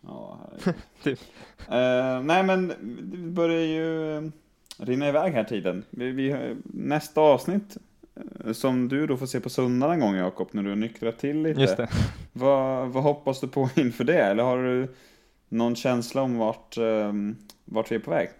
Ja. 0.00 0.38
Typ. 1.02 1.20
Eh, 1.68 2.22
nej 2.22 2.42
men 2.42 2.68
det 3.02 3.16
börjar 3.16 3.60
ju 3.60 4.30
rinna 4.78 5.08
iväg 5.08 5.32
här 5.32 5.44
tiden. 5.44 5.84
Vi, 5.90 6.10
vi, 6.10 6.56
nästa 6.64 7.20
avsnitt 7.20 7.76
eh, 8.44 8.52
som 8.52 8.88
du 8.88 9.06
då 9.06 9.16
får 9.16 9.26
se 9.26 9.40
på 9.40 9.50
söndag 9.50 9.92
en 9.92 10.00
gång 10.00 10.14
Jakob, 10.14 10.48
när 10.52 10.62
du 10.62 10.68
har 10.68 10.76
nyktrat 10.76 11.18
till 11.18 11.42
lite. 11.42 11.60
Just 11.60 11.76
det. 11.76 11.88
Vad, 12.32 12.88
vad 12.88 13.02
hoppas 13.02 13.40
du 13.40 13.48
på 13.48 13.70
inför 13.76 14.04
det? 14.04 14.22
Eller 14.22 14.42
har 14.42 14.58
du 14.58 14.88
någon 15.50 15.76
känsla 15.76 16.22
om 16.22 16.38
vart, 16.38 16.76
eh, 16.76 17.12
vart 17.64 17.90
vi 17.90 17.96
är 17.96 18.00
på 18.00 18.10
väg? 18.10 18.30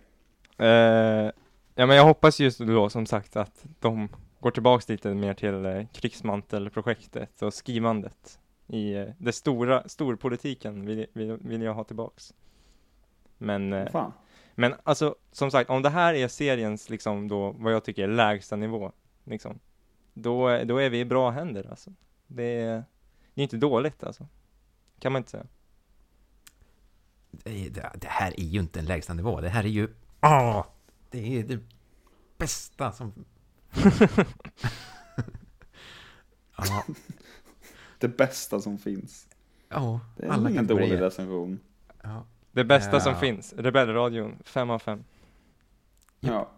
Eh, 0.59 1.33
ja 1.75 1.87
men 1.87 1.96
jag 1.96 2.05
hoppas 2.05 2.40
just 2.40 2.59
då 2.59 2.90
som 2.90 3.07
sagt 3.07 3.37
att 3.37 3.66
de 3.81 4.09
går 4.40 4.51
tillbaks 4.51 4.88
lite 4.88 5.14
mer 5.14 5.35
till 5.35 5.66
eh, 5.66 5.87
krigsmantelprojektet 5.92 7.42
och 7.42 7.55
skrivandet 7.55 8.38
i 8.66 8.94
eh, 8.94 9.09
det 9.18 9.33
stora, 9.33 9.88
storpolitiken 9.88 10.87
vill, 10.87 11.07
vill, 11.12 11.37
vill 11.40 11.62
jag 11.62 11.75
ha 11.75 11.85
tillbaks. 11.85 12.35
Men, 13.38 13.73
eh, 13.73 14.09
men 14.55 14.75
alltså 14.83 15.14
som 15.33 15.51
sagt, 15.51 15.70
om 15.70 15.83
det 15.83 15.90
här 15.90 16.14
är 16.14 16.29
seriens 16.29 16.90
liksom 16.90 17.29
då, 17.29 17.55
vad 17.59 17.73
jag 17.73 17.85
tycker 17.85 18.05
är 18.05 18.09
lägsta 18.09 18.57
nivå, 18.57 18.92
liksom, 19.25 19.59
då, 20.14 20.64
då 20.64 20.79
är 20.79 20.90
vi 20.90 21.01
i 21.01 21.05
bra 21.05 21.31
händer 21.31 21.66
alltså. 21.70 21.90
Det 22.27 22.61
är, 22.61 22.85
det 23.35 23.40
är 23.40 23.42
inte 23.42 23.57
dåligt 23.57 24.05
alltså. 24.05 24.27
Kan 24.99 25.12
man 25.12 25.20
inte 25.20 25.31
säga. 25.31 25.46
Det, 27.31 28.05
här 28.05 28.40
är 28.40 28.45
ju 28.45 28.61
inte 28.61 28.79
en 28.79 28.85
lägsta 28.87 29.14
nivå. 29.14 29.40
Det 29.40 29.49
här 29.49 29.64
är 29.64 29.69
ju... 29.69 29.88
Åh, 30.23 30.64
det 31.11 31.38
är 31.38 31.45
det 31.45 31.59
bästa 32.38 32.93
som... 32.93 33.12
ja, 36.57 36.85
Det 37.99 38.09
bästa 38.09 38.61
som 38.61 38.79
finns. 38.79 39.29
ja, 39.69 40.01
Det 40.16 40.27
är 40.27 40.31
alla 40.31 40.51
ingen 40.51 40.66
dålig 40.66 41.01
recension. 41.01 41.61
Ja. 42.03 42.27
Det 42.53 42.64
bästa 42.64 42.93
Ja. 42.97 43.01
som 43.01 43.16
finns, 43.16 43.53
Rebellradion, 43.53 44.37
5 44.45 44.71
av 44.71 44.79
5. 44.79 45.05
Ja. 46.21 46.51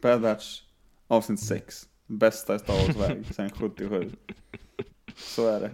Bad 0.00 0.20
Batch, 0.20 0.62
avsnitt 1.06 1.40
6. 1.40 1.88
Bästa 2.06 2.54
i 2.54 2.58
Star 2.58 2.74
Wars-väg 2.86 3.34
sen 3.34 3.50
77. 3.50 4.10
Så 5.16 5.48
är 5.48 5.60
det. 5.60 5.70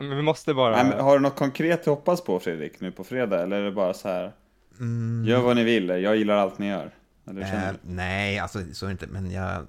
Men 0.00 0.16
vi 0.16 0.22
måste 0.22 0.54
bara... 0.54 0.76
Nej, 0.76 0.84
men 0.84 1.00
har 1.04 1.14
du 1.14 1.20
något 1.20 1.36
konkret 1.36 1.80
att 1.80 1.86
hoppas 1.86 2.24
på 2.24 2.40
Fredrik, 2.40 2.80
nu 2.80 2.92
på 2.92 3.04
fredag? 3.04 3.42
Eller 3.42 3.56
är 3.60 3.64
det 3.64 3.72
bara 3.72 3.94
så 3.94 4.08
här, 4.08 4.32
Mm, 4.80 5.24
gör 5.24 5.40
vad 5.40 5.56
ni 5.56 5.64
vill, 5.64 5.88
jag 5.88 6.16
gillar 6.16 6.36
allt 6.36 6.58
ni 6.58 6.68
gör? 6.68 6.94
Du? 7.24 7.78
nej, 7.82 8.38
alltså 8.38 8.64
så 8.72 8.90
inte. 8.90 9.06
Men 9.06 9.30
jag... 9.30 9.66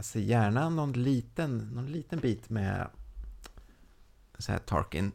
Ser 0.00 0.20
gärna 0.20 0.68
någon 0.68 0.92
liten, 0.92 1.58
någon 1.58 1.86
liten 1.86 2.18
bit 2.18 2.50
med 2.50 2.86
så 4.38 4.52
här 4.52 4.58
Tarkin 4.58 5.12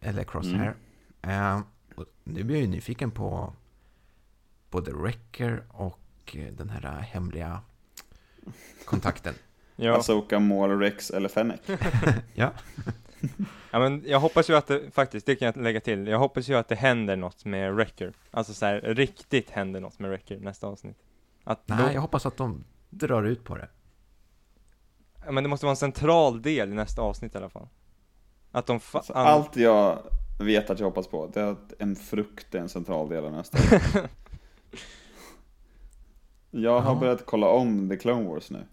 eller 0.00 0.24
Crosshair. 0.24 0.74
Eh, 1.22 1.60
och 1.94 2.04
nu 2.24 2.42
blir 2.44 2.56
jag 2.56 2.62
ju 2.62 2.70
nyfiken 2.70 3.10
på 3.10 3.52
både 4.70 4.92
Wrecker 4.92 5.62
och 5.68 6.36
eh, 6.36 6.52
den 6.52 6.70
här 6.70 7.00
hemliga 7.00 7.60
kontakten. 8.84 9.34
Ja. 9.76 9.96
Asoka, 9.98 10.38
Maul, 10.38 10.78
Rex 10.78 11.10
eller 11.10 11.28
Fennec? 11.28 11.60
Ja, 12.34 12.50
ja, 13.70 13.78
men 13.78 14.02
jag 14.06 14.20
hoppas 14.20 14.50
ju 14.50 14.56
att 14.56 14.66
det, 14.66 14.90
faktiskt, 14.94 15.26
det 15.26 15.36
kan 15.36 15.46
jag 15.46 15.56
lägga 15.56 15.80
till, 15.80 16.06
jag 16.06 16.18
hoppas 16.18 16.48
ju 16.48 16.54
att 16.54 16.68
det 16.68 16.74
händer 16.74 17.16
något 17.16 17.44
med 17.44 17.74
Wrecker. 17.74 18.12
Alltså 18.30 18.54
så 18.54 18.66
här, 18.66 18.80
riktigt 18.80 19.50
händer 19.50 19.80
något 19.80 19.98
med 19.98 20.10
Wrecker 20.10 20.38
nästa 20.40 20.66
avsnitt. 20.66 20.96
Att 21.44 21.68
nej, 21.68 21.78
då, 21.86 21.92
jag 21.92 22.00
hoppas 22.00 22.26
att 22.26 22.36
de 22.36 22.64
drar 22.90 23.22
ut 23.22 23.44
på 23.44 23.56
det. 23.56 23.68
ja, 25.24 25.32
men 25.32 25.44
det 25.44 25.48
måste 25.50 25.66
vara 25.66 25.72
en 25.72 25.76
central 25.76 26.42
del 26.42 26.70
i 26.72 26.74
nästa 26.74 27.02
avsnitt 27.02 27.34
i 27.34 27.38
alla 27.38 27.48
fall. 27.48 27.68
Att 28.52 28.66
de 28.66 28.78
fa- 28.78 28.96
Alltså, 28.96 29.12
allt 29.12 29.56
jag 29.56 29.98
vet 30.40 30.70
att 30.70 30.78
jag 30.78 30.86
hoppas 30.86 31.06
på, 31.06 31.26
det 31.34 31.40
är 31.40 31.46
att 31.52 31.72
en 31.78 31.96
frukt 31.96 32.54
är 32.54 32.58
en 32.58 32.68
central 32.68 33.08
del 33.08 33.24
av 33.24 33.32
nästa. 33.32 33.58
jag 36.50 36.80
har 36.80 36.94
Ja. 36.94 37.00
börjat 37.00 37.26
kolla 37.26 37.46
om 37.48 37.88
The 37.88 37.96
Clone 37.96 38.28
Wars 38.28 38.50
nu. 38.50 38.64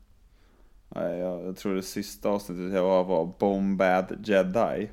Nej, 0.90 1.20
Jag, 1.20 1.46
jag 1.46 1.58
tror 1.58 1.76
det 1.76 1.82
sista 1.82 2.30
avsnittet 2.30 2.74
jag 2.74 2.84
var 2.84 3.04
var 3.04 3.34
Bombad 3.40 4.24
Jedi. 4.26 4.90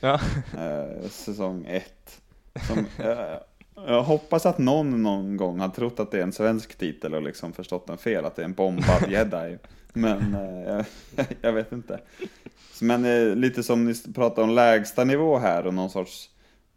Ja. 0.00 0.20
Eh, 0.58 1.08
säsong 1.08 1.66
1. 1.68 2.20
Som, 2.66 2.78
eh, 2.78 3.38
jag 3.74 4.02
hoppas 4.02 4.46
att 4.46 4.58
någon 4.58 5.02
någon 5.02 5.36
gång 5.36 5.60
har 5.60 5.68
trott 5.68 6.00
att 6.00 6.10
det 6.10 6.18
är 6.18 6.22
en 6.22 6.32
svensk 6.32 6.78
titel 6.78 7.14
och 7.14 7.22
liksom 7.22 7.52
förstått 7.52 7.86
den 7.86 7.98
fel, 7.98 8.24
att 8.24 8.36
det 8.36 8.42
är 8.42 8.46
en 8.46 8.52
bombad 8.52 9.10
jedi. 9.10 9.58
Men 9.92 10.34
eh, 10.34 10.84
jag, 11.16 11.26
jag 11.40 11.52
vet 11.52 11.72
inte. 11.72 12.00
Men 12.80 13.04
eh, 13.04 13.36
lite 13.36 13.62
som 13.62 13.84
ni 13.84 13.94
pratar 14.14 14.42
om 14.42 14.50
lägsta 14.50 15.04
nivå 15.04 15.38
här 15.38 15.66
och 15.66 15.74
någon 15.74 15.90
sorts 15.90 16.30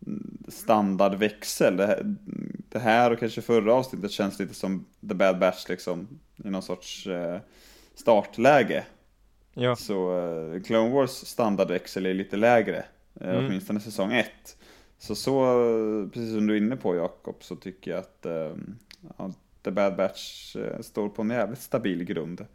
mm, 0.05 0.37
standardväxel. 0.47 1.77
Det 1.77 1.87
här, 1.87 2.15
det 2.69 2.79
här 2.79 3.11
och 3.11 3.19
kanske 3.19 3.41
förra 3.41 3.73
avsnittet 3.73 4.11
känns 4.11 4.39
lite 4.39 4.53
som 4.53 4.85
The 5.09 5.13
Bad 5.13 5.39
Batch 5.39 5.69
liksom 5.69 6.07
i 6.43 6.49
någon 6.49 6.61
sorts 6.61 7.07
eh, 7.07 7.39
startläge. 7.97 8.83
ja. 9.53 9.75
Så 9.75 10.19
eh, 10.19 10.61
Clone 10.61 10.89
Wars 10.93 11.11
standardväxel 11.11 12.05
är 12.05 12.13
lite 12.13 12.37
lägre, 12.37 12.85
eh, 13.21 13.29
Mm. 13.29 13.45
åtminstone 13.45 13.79
säsong 13.79 14.11
1. 14.13 14.27
Så 14.97 15.15
så, 15.15 15.43
eh, 15.43 16.09
precis 16.09 16.33
som 16.33 16.47
du 16.47 16.53
är 16.53 16.57
inne 16.57 16.75
på 16.75 16.95
Jakob, 16.95 17.35
så 17.39 17.55
tycker 17.55 17.91
jag 17.91 17.99
att 17.99 18.25
ja, 19.17 19.31
The 19.63 19.71
Bad 19.71 19.95
Batch 19.95 20.55
står 20.81 21.09
på 21.09 21.21
en 21.21 21.29
jävligt 21.29 21.61
stabil 21.61 22.03
grund. 22.03 22.45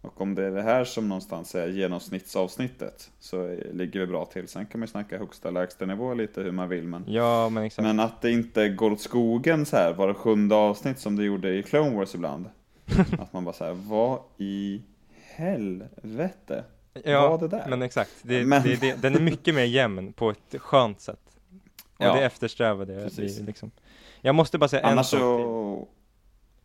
Och 0.00 0.20
om 0.20 0.34
det 0.34 0.44
är 0.44 0.50
det 0.50 0.62
här 0.62 0.84
som 0.84 1.08
någonstans 1.08 1.54
är 1.54 1.68
genomsnittsavsnittet 1.68 3.10
så 3.18 3.56
ligger 3.72 4.00
vi 4.00 4.06
bra 4.06 4.24
till. 4.24 4.48
Sen 4.48 4.66
kan 4.66 4.80
man 4.80 4.86
ju 4.86 4.90
snacka 4.90 5.18
högsta 5.18 5.50
lägsta 5.50 5.86
nivå 5.86 6.14
lite 6.14 6.42
hur 6.42 6.50
man 6.52 6.68
vill. 6.68 6.84
Men, 6.88 7.04
ja, 7.06 7.48
men 7.48 7.70
men 7.78 8.00
att 8.00 8.22
det 8.22 8.30
inte 8.30 8.68
går 8.68 8.90
åt 8.90 9.00
skogen 9.00 9.66
så 9.66 9.76
här 9.76 9.92
var 9.94 10.14
sjunde 10.14 10.54
avsnitt 10.54 10.98
som 10.98 11.16
det 11.16 11.24
gjorde 11.24 11.54
i 11.54 11.62
Clone 11.62 11.96
Wars 11.96 12.14
ibland. 12.14 12.46
att 13.18 13.32
man 13.32 13.44
bara 13.44 13.54
här, 13.60 13.72
vad 13.72 14.20
i 14.38 14.82
helvete? 15.66 16.64
ja, 17.04 17.28
var 17.30 17.38
det 17.38 17.48
där? 17.48 17.66
men 17.68 17.82
exakt. 17.82 18.10
Det, 18.22 18.44
Men- 18.44 18.62
Det, 18.62 18.80
det, 18.80 19.02
den 19.02 19.14
är 19.14 19.20
mycket 19.20 19.54
mer 19.54 19.64
jämn 19.64 20.12
på 20.12 20.30
ett 20.30 20.54
skönt 20.58 21.00
sätt. 21.00 21.18
Och 21.96 22.04
Ja, 22.06 22.14
det 22.14 22.24
eftersträvade 22.24 22.94
precis. 23.04 23.40
liksom. 23.40 23.70
Jag 24.20 24.34
måste 24.34 24.58
bara 24.58 24.68
säga 24.68 24.82
en 24.82 24.92
Annars 24.92 25.06
sak 25.06 25.18
till. 25.20 25.44
så... 25.44 25.88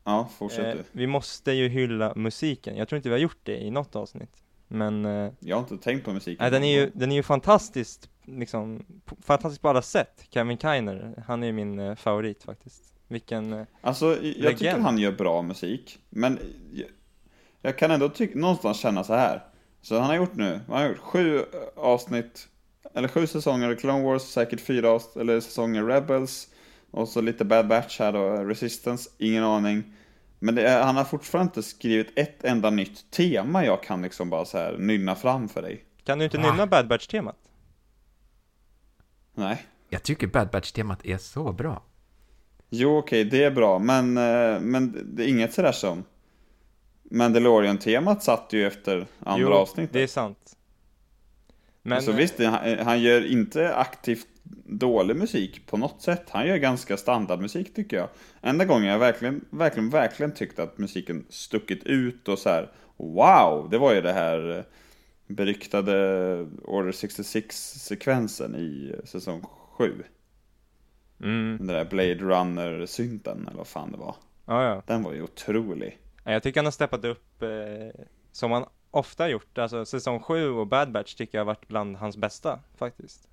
Ja, 0.04 0.30
fortsätt 0.38 0.66
Eh, 0.66 0.72
du. 0.74 0.84
vi 0.92 1.08
måste 1.08 1.52
ju 1.52 1.68
hylla 1.70 2.14
musiken. 2.16 2.76
Jag 2.78 2.88
tror 2.88 2.98
inte 2.98 3.10
vi 3.10 3.14
har 3.16 3.20
gjort 3.20 3.38
det 3.44 3.58
i 3.64 3.72
något 3.72 3.96
avsnitt. 3.96 4.44
Men 4.68 5.06
eh, 5.06 5.32
Jag 5.40 5.56
har 5.56 5.62
inte 5.62 5.78
tänkt 5.78 6.06
på 6.06 6.14
musiken. 6.14 6.38
nej, 6.44 6.52
den, 6.52 6.64
är 6.64 6.80
ju, 6.80 6.92
den 6.94 7.12
är 7.12 7.16
ju 7.16 7.24
fantastiskt, 7.24 8.10
liksom, 8.26 8.86
fantastisk 9.22 9.62
på 9.62 9.70
alla 9.70 9.82
sätt. 9.82 10.26
Kevin 10.30 10.58
Kiner, 10.58 11.24
han 11.28 11.44
är 11.44 11.52
min 11.52 11.80
eh, 11.80 11.96
favorit 11.96 12.44
faktiskt. 12.44 12.94
Vilken, 13.08 13.54
eh, 13.54 13.66
Alltså, 13.82 14.06
jag 14.08 14.24
tycker 14.24 14.44
Legend. 14.66 14.84
han 14.84 14.98
gör 14.98 15.12
bra 15.12 15.42
musik. 15.42 16.00
Men 16.10 16.40
jag, 16.74 16.88
jag 17.62 17.78
kan 17.78 17.92
ändå 17.92 18.10
tycka, 18.10 18.40
någonstans 18.40 18.80
känna 18.80 19.04
så 19.04 19.14
här. 19.14 19.44
Så 19.82 19.96
han 20.00 20.08
har 20.10 20.16
gjort 20.16 20.36
nu, 20.36 20.60
han 20.68 20.78
har 20.82 20.90
gjort 20.90 20.98
sju 20.98 21.44
avsnitt, 21.76 22.48
eller 22.94 23.08
sju 23.08 23.28
säsonger 23.28 23.72
i 23.72 23.76
Clone 23.76 24.04
Wars, 24.04 24.22
säkert 24.22 24.62
fyra 24.62 24.88
avs- 24.90 25.20
eller 25.20 25.40
säsonger 25.40 25.84
Rebels. 25.84 26.48
Och 26.92 27.08
så 27.08 27.22
lite 27.22 27.46
Bad 27.46 27.68
Batch 27.68 28.00
här 28.00 28.12
då, 28.12 28.30
Resistance, 28.30 29.10
ingen 29.18 29.44
aning. 29.44 29.84
Men 30.40 30.56
det 30.56 30.68
är, 30.68 30.84
han 30.84 30.96
har 30.96 31.04
fortfarande 31.04 31.50
inte 31.50 31.64
skrivit 31.64 32.08
ett 32.20 32.44
enda 32.44 32.70
nytt 32.70 33.12
tema 33.12 33.66
jag 33.66 33.84
kan 33.84 34.02
liksom 34.02 34.30
bara 34.30 34.46
så 34.46 34.58
här 34.58 34.78
nynna 34.78 35.16
fram 35.16 35.50
för 35.50 35.62
dig. 35.62 35.86
kan 36.04 36.20
du 36.20 36.26
inte 36.26 36.38
Va? 36.38 36.52
nynna 36.52 36.68
Bad 36.68 36.88
Batch-temat? 36.88 37.36
Nej. 39.34 39.66
Jag 39.90 40.04
tycker 40.04 40.28
Bad 40.28 40.50
Batch-temat 40.52 41.06
är 41.06 41.18
så 41.18 41.54
bra. 41.54 41.84
Jo, 42.70 42.98
okej, 42.98 43.24
det 43.24 43.44
är 43.44 43.52
bra, 43.52 43.80
men, 43.80 44.18
eh, 44.18 44.60
men 44.60 45.12
det 45.16 45.24
är 45.24 45.28
inget 45.28 45.54
sådär 45.54 45.72
som... 45.72 46.04
Mandalorian-temat 47.12 48.24
satt 48.24 48.54
ju 48.54 48.68
efter 48.68 49.08
andra 49.20 49.42
jo, 49.42 49.54
avsnittet. 49.54 49.94
det 49.94 50.04
är 50.04 50.08
sant. 50.08 50.58
Men, 51.82 52.02
så 52.02 52.12
visst, 52.12 52.40
han, 52.40 52.80
han 52.80 53.02
gör 53.02 53.32
inte 53.32 53.76
aktivt 53.76 54.28
dålig 54.66 55.16
musik 55.16 55.66
på 55.66 55.78
något 55.78 56.02
sätt. 56.02 56.24
Han 56.30 56.48
gör 56.48 56.58
ganska 56.58 56.98
standardmusik 56.98 57.74
tycker 57.74 57.98
jag. 57.98 58.10
Enda 58.42 58.66
gången 58.66 58.90
jag 58.90 59.00
verkligen, 59.00 59.46
verkligen, 59.50 59.90
verkligen 59.90 60.34
tyckte 60.34 60.64
att 60.64 60.78
musiken 60.78 61.26
stuckit 61.30 61.84
ut 61.84 62.28
och 62.28 62.40
så 62.40 62.50
här. 62.50 62.72
Wow! 62.98 63.68
Det 63.72 63.78
var 63.78 63.94
ju 63.94 64.02
det 64.02 64.14
här 64.14 64.58
eh, 64.58 64.64
beryktade 65.28 65.94
Order 66.64 66.92
66-sekvensen 66.92 68.56
i 68.56 68.94
eh, 68.98 69.06
säsong 69.06 69.42
7. 69.78 70.04
Mm, 71.22 71.58
Den 71.58 71.68
där 71.68 71.86
Blade 71.86 72.16
Runner-synten, 72.16 73.48
eller 73.48 73.58
vad 73.58 73.68
fan 73.68 73.92
det 73.92 73.98
var. 73.98 74.16
ja, 74.46 74.64
ja. 74.64 74.82
Den 74.86 75.04
var 75.04 75.14
ju 75.14 75.22
otrolig. 75.24 75.98
Ja, 76.24 76.32
Jag 76.32 76.44
tycker 76.44 76.60
han 76.60 76.66
har 76.66 76.72
steppat 76.72 77.06
upp 77.06 77.42
eh, 77.44 77.50
som 78.32 78.52
han 78.52 78.66
ofta 78.92 79.30
gjort. 79.30 79.58
Alltså 79.58 79.86
säsong 79.86 80.20
7 80.20 80.50
och 80.50 80.68
Bad 80.68 80.92
Batch 80.92 81.14
tycker 81.16 81.38
jag 81.38 81.46
har 81.46 81.54
varit 81.54 81.68
bland 81.68 81.96
hans 81.98 82.18
bästa 82.18 82.60
faktiskt. 82.78 83.28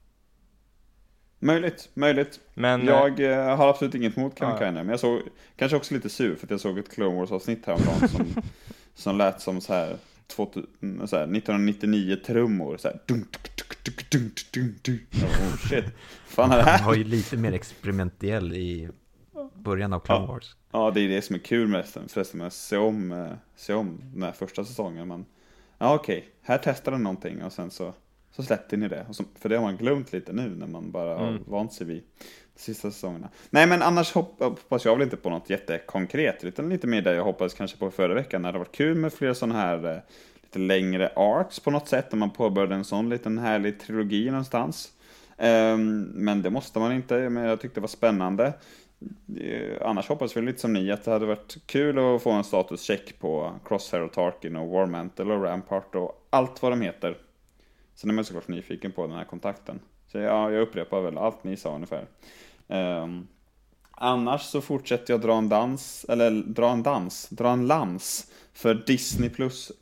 Möjligt, 1.39 1.89
möjligt. 1.95 2.41
Men 2.55 2.81
eh, 2.81 2.87
Jag 2.89 3.21
eh, 3.21 3.57
har 3.57 3.69
absolut 3.69 3.95
inget 3.95 4.19
emot 4.19 4.39
Kevin 4.39 4.53
Ja. 4.55 4.59
Kiner, 4.59 4.73
men 4.83 4.89
jag 4.89 5.01
såg 5.01 5.21
kanske 5.57 5.77
också 5.77 5.95
lite 5.95 6.09
sur 6.09 6.37
för 6.37 6.47
att 6.47 6.51
jag 6.51 6.61
såg 6.61 6.79
ett 6.79 6.91
Clone 6.95 7.17
Wars-avsnitt 7.17 7.67
häromdagen 7.67 8.09
som, 8.09 8.27
som 8.95 9.19
lät 9.19 9.41
som 9.41 9.61
så 9.61 9.73
här, 9.73 9.97
2000, 10.27 11.09
så 11.09 11.17
här 11.17 11.27
1999-trummor. 11.27 12.77
Så 12.77 12.89
här, 12.89 12.99
dunk, 13.07 13.33
dunk, 13.33 13.54
Oh 15.15 15.57
shit, 15.69 15.85
fan 16.27 16.51
är 16.53 16.57
det 16.57 16.63
Han 16.63 16.73
här? 16.81 16.87
var 16.87 16.95
ju 16.95 17.05
lite 17.05 17.37
mer 17.37 17.53
experimentell 17.53 18.53
i 18.53 18.89
början 19.55 19.93
av 19.93 20.01
Clone 20.01 20.21
Ja. 20.21 20.27
Wars. 20.27 20.57
Ja, 20.73 20.91
det 20.91 21.01
är 21.01 21.09
det 21.09 21.23
som 21.23 21.35
är 21.35 21.41
kul 21.41 21.69
med 21.69 21.81
resten, 21.81 22.09
förresten 22.09 22.39
med 22.39 22.47
att 22.47 22.53
se 22.53 22.77
om, 22.77 23.13
eh, 23.13 23.27
se 23.57 23.75
om 23.75 24.01
den 24.15 24.23
här 24.23 24.33
första 24.33 24.65
säsongen. 24.65 25.09
Men, 25.09 25.25
ja 25.79 25.95
okej, 25.95 26.29
här 26.43 26.61
testar 26.65 26.93
den 26.93 27.03
någonting 27.03 27.43
och 27.43 27.53
sen 27.53 27.71
så, 27.71 27.95
så 28.31 28.43
släppte 28.43 28.77
ni 28.77 28.89
det. 28.89 29.07
Och 29.09 29.17
så, 29.17 29.25
för 29.39 29.49
det 29.49 29.57
har 29.57 29.63
man 29.63 29.77
glömt 29.77 30.13
lite 30.13 30.33
nu 30.33 30.49
när 30.49 30.67
man 30.67 30.91
bara 30.91 31.19
har 31.19 31.29
Mm. 31.29 31.43
vant 31.47 31.73
sig 31.73 31.87
vid 31.87 32.03
de 32.55 32.61
sista 32.61 32.91
säsongerna. 32.91 33.29
Nej 33.51 33.67
men 33.67 33.83
annars 33.83 34.13
hopp, 34.13 34.41
hoppas 34.43 34.85
jag 34.85 34.93
väl 34.97 35.03
inte 35.03 35.17
på 35.17 35.31
något 35.31 35.51
jättekonkret, 35.51 36.45
utan 36.45 36.69
lite 36.69 36.87
mer 36.87 37.03
det 37.03 37.15
jag 37.15 37.25
hoppades 37.25 37.55
kanske 37.55 37.77
på 37.79 37.91
förra 37.91 38.15
veckan. 38.15 38.43
När 38.43 38.53
det 38.53 38.59
varit 38.59 38.73
kul 38.77 38.97
med 38.97 39.13
fler 39.13 39.35
sådana 39.35 39.59
här 39.59 39.91
eh, 39.95 39.99
lite 40.55 40.67
längre 40.67 41.13
arcs 41.17 41.61
på 41.61 41.71
något 41.71 41.89
sätt, 41.89 42.13
när 42.13 42.19
man 42.19 42.31
påbörjade 42.31 42.75
en 42.75 42.85
sån 42.85 43.09
liten 43.09 43.39
härlig 43.39 43.81
trilogi 43.81 44.31
någonstans. 44.31 44.93
Ehm, 45.39 46.03
men 46.03 46.43
det 46.43 46.51
måste 46.51 46.79
man 46.79 46.93
inte, 46.93 47.31
men 47.31 47.45
jag 47.45 47.61
tyckte 47.61 47.81
det 47.81 47.81
var 47.81 47.89
spännande. 47.89 48.53
Eh, 49.41 49.89
annars 49.89 50.09
hoppas 50.09 50.37
vi 50.37 50.43
lite 50.43 50.61
som 50.61 50.73
ni 50.73 50.91
att 50.91 51.05
det 51.05 51.11
hade 51.11 51.27
varit 51.27 51.57
kul 51.67 51.99
att 51.99 52.23
få 52.23 52.31
en 52.31 52.45
statuscheck 52.45 53.19
på 53.19 53.53
Crosshair 53.65 54.03
och 54.03 54.13
Tarkin 54.13 54.57
och 54.57 54.69
Warmantle 54.69 55.35
och 55.35 55.43
Rampart 55.43 55.95
och 55.95 56.27
allt 56.31 56.63
vad 56.63 56.73
de 56.73 56.81
heter. 56.81 57.17
Sen 57.95 58.11
är 58.11 58.15
man 58.15 58.25
såklart 58.25 58.49
nyfiken 58.49 58.93
på 58.93 59.07
den 59.07 59.17
här 59.17 59.25
kontakten. 59.25 59.81
Så 60.13 60.19
ja, 60.19 60.51
jag 60.51 60.63
upprepar 60.63 61.01
väl 61.01 61.19
allt 61.19 61.45
ni 61.45 61.57
sa 61.57 61.75
ungefär. 61.75 62.07
Ehm, 62.69 63.27
annars 63.91 64.43
så 64.43 64.61
fortsätter 64.61 65.15
jag 65.15 65.21
dra 65.21 65.39
en 65.39 65.49
dans, 65.49 66.07
eller 66.09 66.31
dra 66.31 66.71
en 66.71 66.83
dans, 66.83 67.29
dra 67.29 67.49
en 67.51 67.67
lans 67.67 68.31
för 68.53 68.75
Disney 68.75 69.31
plus 69.31 69.73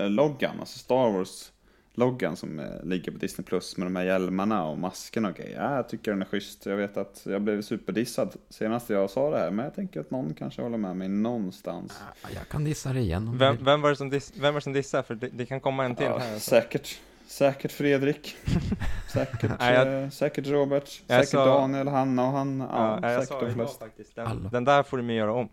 Plus-loggan, 0.00 0.60
alltså 0.60 0.78
Star 0.78 1.10
Wars-loggan 1.12 2.36
som 2.36 2.58
eh, 2.60 2.66
ligger 2.84 3.12
på 3.12 3.18
Disney 3.18 3.44
Plus 3.44 3.76
med 3.76 3.86
de 3.86 3.96
här 3.96 4.04
hjälmarna 4.04 4.64
och 4.66 4.78
maskerna 4.78 5.28
och 5.28 5.34
grejer. 5.34 5.62
Ja, 5.62 5.76
jag 5.76 5.88
tycker 5.88 6.10
den 6.10 6.22
är 6.22 6.26
schysst. 6.26 6.66
Jag 6.66 6.76
vet 6.76 6.96
att 6.96 7.22
jag 7.24 7.42
blev 7.42 7.62
superdissad 7.62 8.34
senast 8.48 8.90
jag 8.90 9.10
sa 9.10 9.30
det 9.30 9.38
här, 9.38 9.50
men 9.50 9.64
jag 9.64 9.74
tänker 9.74 10.00
att 10.00 10.10
någon 10.10 10.34
kanske 10.34 10.62
håller 10.62 10.78
med 10.78 10.96
mig 10.96 11.08
någonstans. 11.08 12.00
Ja, 12.22 12.28
Jag 12.34 12.48
kan 12.48 12.64
dissa 12.64 12.92
det 12.92 13.00
igen 13.00 13.38
vem, 13.38 13.56
vem, 13.64 13.80
var 13.80 13.90
det 13.90 13.96
som 13.96 14.10
diss, 14.10 14.32
vem 14.36 14.54
var 14.54 14.60
det 14.60 14.64
som 14.64 14.72
dissade? 14.72 15.02
För 15.02 15.14
det, 15.14 15.28
det 15.28 15.46
kan 15.46 15.60
komma 15.60 15.84
en 15.84 15.96
till 15.96 16.06
Ja, 16.06 16.18
här. 16.18 16.32
Alltså. 16.34 16.50
säkert. 16.50 16.98
Säkert 17.26 17.72
Fredrik. 17.72 18.36
Säkert, 19.12 19.50
jag- 19.60 20.02
eh, 20.02 20.08
säkert 20.10 20.46
Robert. 20.46 21.02
Jag 21.06 21.16
Säkert 21.18 21.30
sa- 21.30 21.44
Daniel, 21.46 21.88
Hanna 21.88 22.26
och 22.26 22.32
Hanna. 22.32 22.68
Ja, 22.72 22.98
Ja, 23.02 23.10
jag 23.12 23.22
säkert 23.22 23.40
sa 23.40 23.46
de 23.46 23.54
flesta. 23.54 23.84
faktiskt. 23.84 24.14
Den, 24.16 24.48
den 24.52 24.64
där 24.64 24.82
får 24.82 24.96
du 24.96 25.02
med 25.02 25.16
göra 25.16 25.32
om 25.34 25.48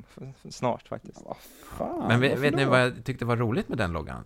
snart 0.49 0.87
faktiskt. 0.87 1.21
Vad 1.25 1.35
fan, 1.77 2.07
Men 2.07 2.19
vet, 2.21 2.39
vet 2.39 2.55
ni 2.55 2.65
vad 2.65 2.81
jag 2.81 3.03
tyckte 3.05 3.25
var 3.25 3.35
roligt 3.37 3.69
med 3.69 3.77
den 3.77 3.91
loggan? 3.93 4.23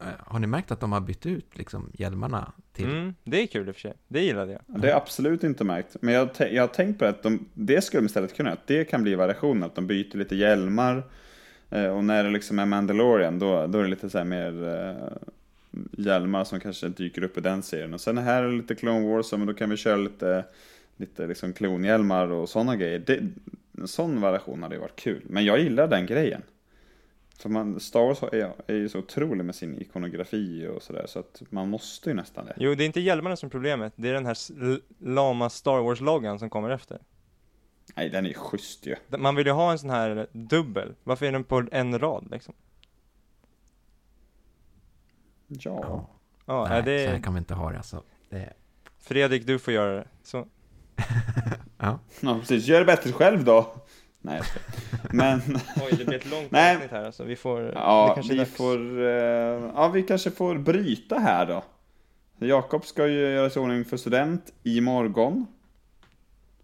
Eh, 0.00 0.06
Har 0.18 0.38
ni 0.38 0.46
märkt 0.46 0.70
att 0.70 0.80
de 0.80 0.92
har 0.92 1.00
bytt 1.00 1.26
ut 1.26 1.58
liksom 1.58 1.90
hjälmarna 1.94 2.52
till... 2.72 2.84
Mm, 2.84 3.14
det 3.24 3.42
är 3.42 3.46
kul 3.46 3.68
i 3.68 3.70
och 3.70 3.74
för 3.74 3.80
sig. 3.80 3.94
Det 4.08 4.20
gillade 4.22 4.52
jag. 4.52 4.60
Det 4.66 4.80
har 4.80 4.86
jag 4.88 4.96
absolut 4.96 5.44
inte 5.44 5.64
märkt. 5.64 5.96
Men 6.00 6.14
jag, 6.14 6.28
jag 6.38 6.62
har 6.62 6.68
tänkt 6.68 6.98
på 6.98 7.04
att 7.04 7.22
de, 7.22 7.48
det 7.54 7.82
skulle 7.82 8.00
de 8.00 8.06
istället 8.06 8.36
kunna. 8.36 8.52
Att 8.52 8.66
det 8.66 8.84
kan 8.84 9.02
bli 9.02 9.14
variationer. 9.14 9.66
Att 9.66 9.74
de 9.74 9.86
byter 9.86 10.16
lite 10.16 10.36
hjälmar. 10.36 11.02
Eh, 11.70 11.86
och 11.96 12.04
när 12.04 12.24
det 12.24 12.30
liksom 12.30 12.58
är 12.58 12.66
Mandalorian 12.66 13.38
då, 13.38 13.66
då 13.66 13.78
är 13.78 13.82
det 13.82 13.90
lite 13.90 14.10
så 14.10 14.18
här 14.18 14.24
mer 14.24 14.68
eh, 14.68 15.12
hjälmar 15.92 16.44
som 16.44 16.60
kanske 16.60 16.88
dyker 16.88 17.24
upp 17.24 17.38
i 17.38 17.40
den 17.40 17.62
serien. 17.62 17.94
Och 17.94 18.00
sen 18.00 18.18
här 18.18 18.42
är 18.42 18.46
det 18.46 18.56
lite 18.56 18.74
Clone 18.74 19.08
Wars, 19.08 19.32
men 19.32 19.46
då 19.46 19.54
kan 19.54 19.70
vi 19.70 19.76
köra 19.76 19.96
lite, 19.96 20.44
lite 20.96 21.26
liksom 21.26 21.52
klonhjälmar 21.52 22.30
och 22.30 22.48
sådana 22.48 22.76
grejer. 22.76 22.98
Det, 23.06 23.20
en 23.78 23.88
sån 23.88 24.20
variation 24.20 24.62
hade 24.62 24.74
ju 24.74 24.80
varit 24.80 25.00
kul. 25.00 25.22
Men 25.28 25.44
jag 25.44 25.60
gillar 25.60 25.88
den 25.88 26.06
grejen. 26.06 26.42
För 27.40 27.48
man, 27.48 27.80
Star 27.80 28.00
Wars 28.00 28.22
är, 28.22 28.52
är 28.66 28.74
ju 28.74 28.88
så 28.88 28.98
otrolig 28.98 29.44
med 29.44 29.54
sin 29.54 29.78
ikonografi 29.82 30.66
och 30.66 30.82
sådär. 30.82 31.06
Så 31.08 31.18
att 31.18 31.42
man 31.50 31.68
måste 31.68 32.10
ju 32.10 32.14
nästan 32.14 32.46
det. 32.46 32.54
Jo, 32.56 32.74
det 32.74 32.84
är 32.84 32.86
inte 32.86 33.00
hjälmarna 33.00 33.36
som 33.36 33.46
är 33.46 33.50
problemet. 33.50 33.92
Det 33.96 34.08
är 34.08 34.14
den 34.14 34.26
här 34.26 34.36
lama 34.98 35.50
Star 35.50 35.80
Wars-loggan 35.80 36.38
som 36.38 36.50
kommer 36.50 36.70
efter. 36.70 36.98
Nej, 37.96 38.08
den 38.08 38.26
är 38.26 38.32
schysst 38.32 38.86
ju. 38.86 38.96
Man 39.18 39.36
vill 39.36 39.46
ju 39.46 39.52
ha 39.52 39.72
en 39.72 39.78
sån 39.78 39.90
här 39.90 40.26
dubbel. 40.32 40.94
Varför 41.04 41.26
är 41.26 41.32
den 41.32 41.44
på 41.44 41.64
en 41.72 41.98
rad 41.98 42.28
liksom? 42.30 42.54
Ja. 45.46 45.80
Ja. 45.82 46.10
Ja, 46.46 46.66
Nej, 46.68 46.78
är 46.78 46.82
det... 46.82 47.04
så 47.04 47.10
här 47.10 47.22
kan 47.22 47.34
vi 47.34 47.38
inte 47.38 47.54
ha 47.54 47.70
det 47.70 47.76
alltså. 47.76 48.02
Det... 48.28 48.52
Fredrik, 48.98 49.46
du 49.46 49.58
får 49.58 49.74
göra 49.74 49.94
det. 49.94 50.08
Så. 50.22 50.46
Ja. 51.82 51.98
Ja, 52.20 52.38
precis. 52.40 52.66
Gör 52.66 52.78
det 52.78 52.86
bättre 52.86 53.12
själv 53.12 53.44
då. 53.44 53.74
Nej, 54.20 54.36
jag 54.36 54.46
skojar. 54.46 55.00
Men, 55.12 55.40
Oj, 55.76 55.96
det 55.98 56.04
blir 56.04 56.18
ett 56.18 56.30
långt 56.30 56.50
Nej. 56.50 56.74
avsnitt 56.74 56.90
här 56.90 57.04
alltså. 57.04 57.24
Vi 57.24 57.36
får... 57.36 57.72
ja, 57.74 58.22
vi 58.28 58.36
dags. 58.36 58.50
får, 58.50 59.00
eh, 59.00 59.70
ja, 59.74 59.90
vi 59.94 60.02
kanske 60.02 60.30
får 60.30 60.58
bryta 60.58 61.18
här 61.18 61.46
då. 61.46 61.64
Jakob 62.46 62.86
ska 62.86 63.06
ju 63.06 63.20
göra 63.20 63.50
sig 63.50 63.62
ordning 63.62 63.84
för 63.84 63.96
student 63.96 64.52
imorgon. 64.62 65.46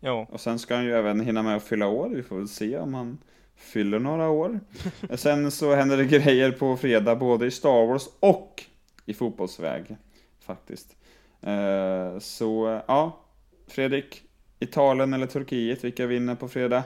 Jo. 0.01 0.27
Och 0.31 0.41
sen 0.41 0.59
ska 0.59 0.75
han 0.75 0.85
ju 0.85 0.93
även 0.93 1.21
hinna 1.21 1.43
med 1.43 1.57
att 1.57 1.63
fylla 1.63 1.87
år. 1.87 2.09
Vi 2.09 2.23
får 2.23 2.37
väl 2.37 2.49
se 2.49 2.79
om 2.79 2.95
han 2.95 3.19
fyller 3.57 3.99
några 3.99 4.29
år. 4.29 4.61
sen 5.17 5.51
så 5.51 5.75
händer 5.75 5.97
det 5.97 6.05
grejer 6.05 6.53
på 6.53 6.77
fredag, 6.77 7.17
både 7.17 7.47
i 7.47 7.51
Star 7.51 7.87
Wars 7.87 8.09
och 8.21 8.65
i 9.07 9.15
fotbollsväg. 9.15 9.97
Faktiskt. 10.41 10.97
Eh, 11.43 12.19
så, 12.19 12.81
ja. 12.87 13.21
Fredrik, 13.69 14.23
Italien 14.59 15.13
eller 15.13 15.27
Turkiet, 15.27 15.85
vilka 15.85 16.07
vinner 16.07 16.35
på 16.35 16.49
fredag? 16.49 16.85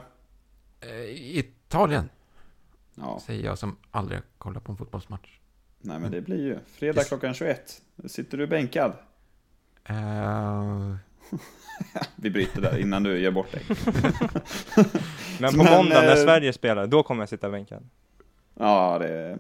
Eh, 0.81 1.39
Italien, 1.39 2.09
Ja, 2.95 3.21
säger 3.27 3.45
jag 3.45 3.59
som 3.59 3.77
aldrig 3.91 4.19
har 4.19 4.25
kollat 4.39 4.65
på 4.65 4.73
en 4.73 4.79
fotbollsmatch. 4.79 5.39
nej 5.81 6.01
men 6.01 6.13
det 6.13 6.21
blir 6.21 6.47
ju 6.47 6.59
fredag 6.67 7.05
klockan 7.05 7.35
21. 7.35 7.83
Sitter 8.07 8.39
du 8.39 8.47
bänkad? 8.47 8.93
Eh, 9.85 10.95
Vi 12.17 12.31
bryter 12.31 12.61
där 12.61 12.79
innan 12.79 13.03
du 13.03 13.19
gör 13.19 13.31
bort 13.31 13.53
dig. 13.53 13.63
Men 15.41 15.51
på 15.51 15.57
måndag 15.57 16.03
när 16.03 16.17
eh, 16.17 16.25
Sverige 16.25 16.53
spelar, 16.53 16.87
då 16.87 17.03
kommer 17.03 17.23
jag 17.23 17.29
sitta 17.29 17.51
bänkad. 17.51 17.89
Ja, 18.55 18.99
det 18.99 19.09
är, 19.09 19.37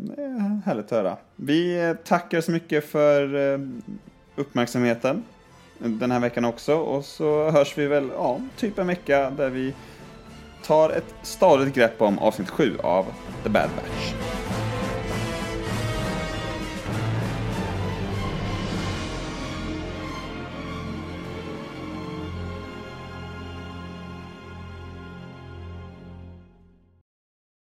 härligt 0.64 0.84
att 0.84 0.90
höra. 0.90 1.16
Vi 1.36 1.94
tackar 2.04 2.40
så 2.40 2.52
mycket 2.52 2.84
för 2.84 3.60
uppmärksamheten 4.36 5.24
den 5.78 6.10
här 6.10 6.20
veckan 6.20 6.44
också. 6.44 6.74
Och 6.76 7.04
så 7.04 7.50
hörs 7.50 7.78
vi 7.78 7.86
väl, 7.86 8.10
ja, 8.14 8.40
typ 8.56 8.78
en 8.78 8.86
vecka 8.86 9.30
där 9.30 9.50
vi 9.50 9.74
tar 10.62 10.90
ett 10.90 11.14
stadigt 11.22 11.74
grepp 11.74 12.02
om 12.02 12.18
avsnitt 12.18 12.50
7 12.50 12.78
av 12.82 13.06
The 13.42 13.48
Bad 13.48 13.70
Batch. 13.76 14.12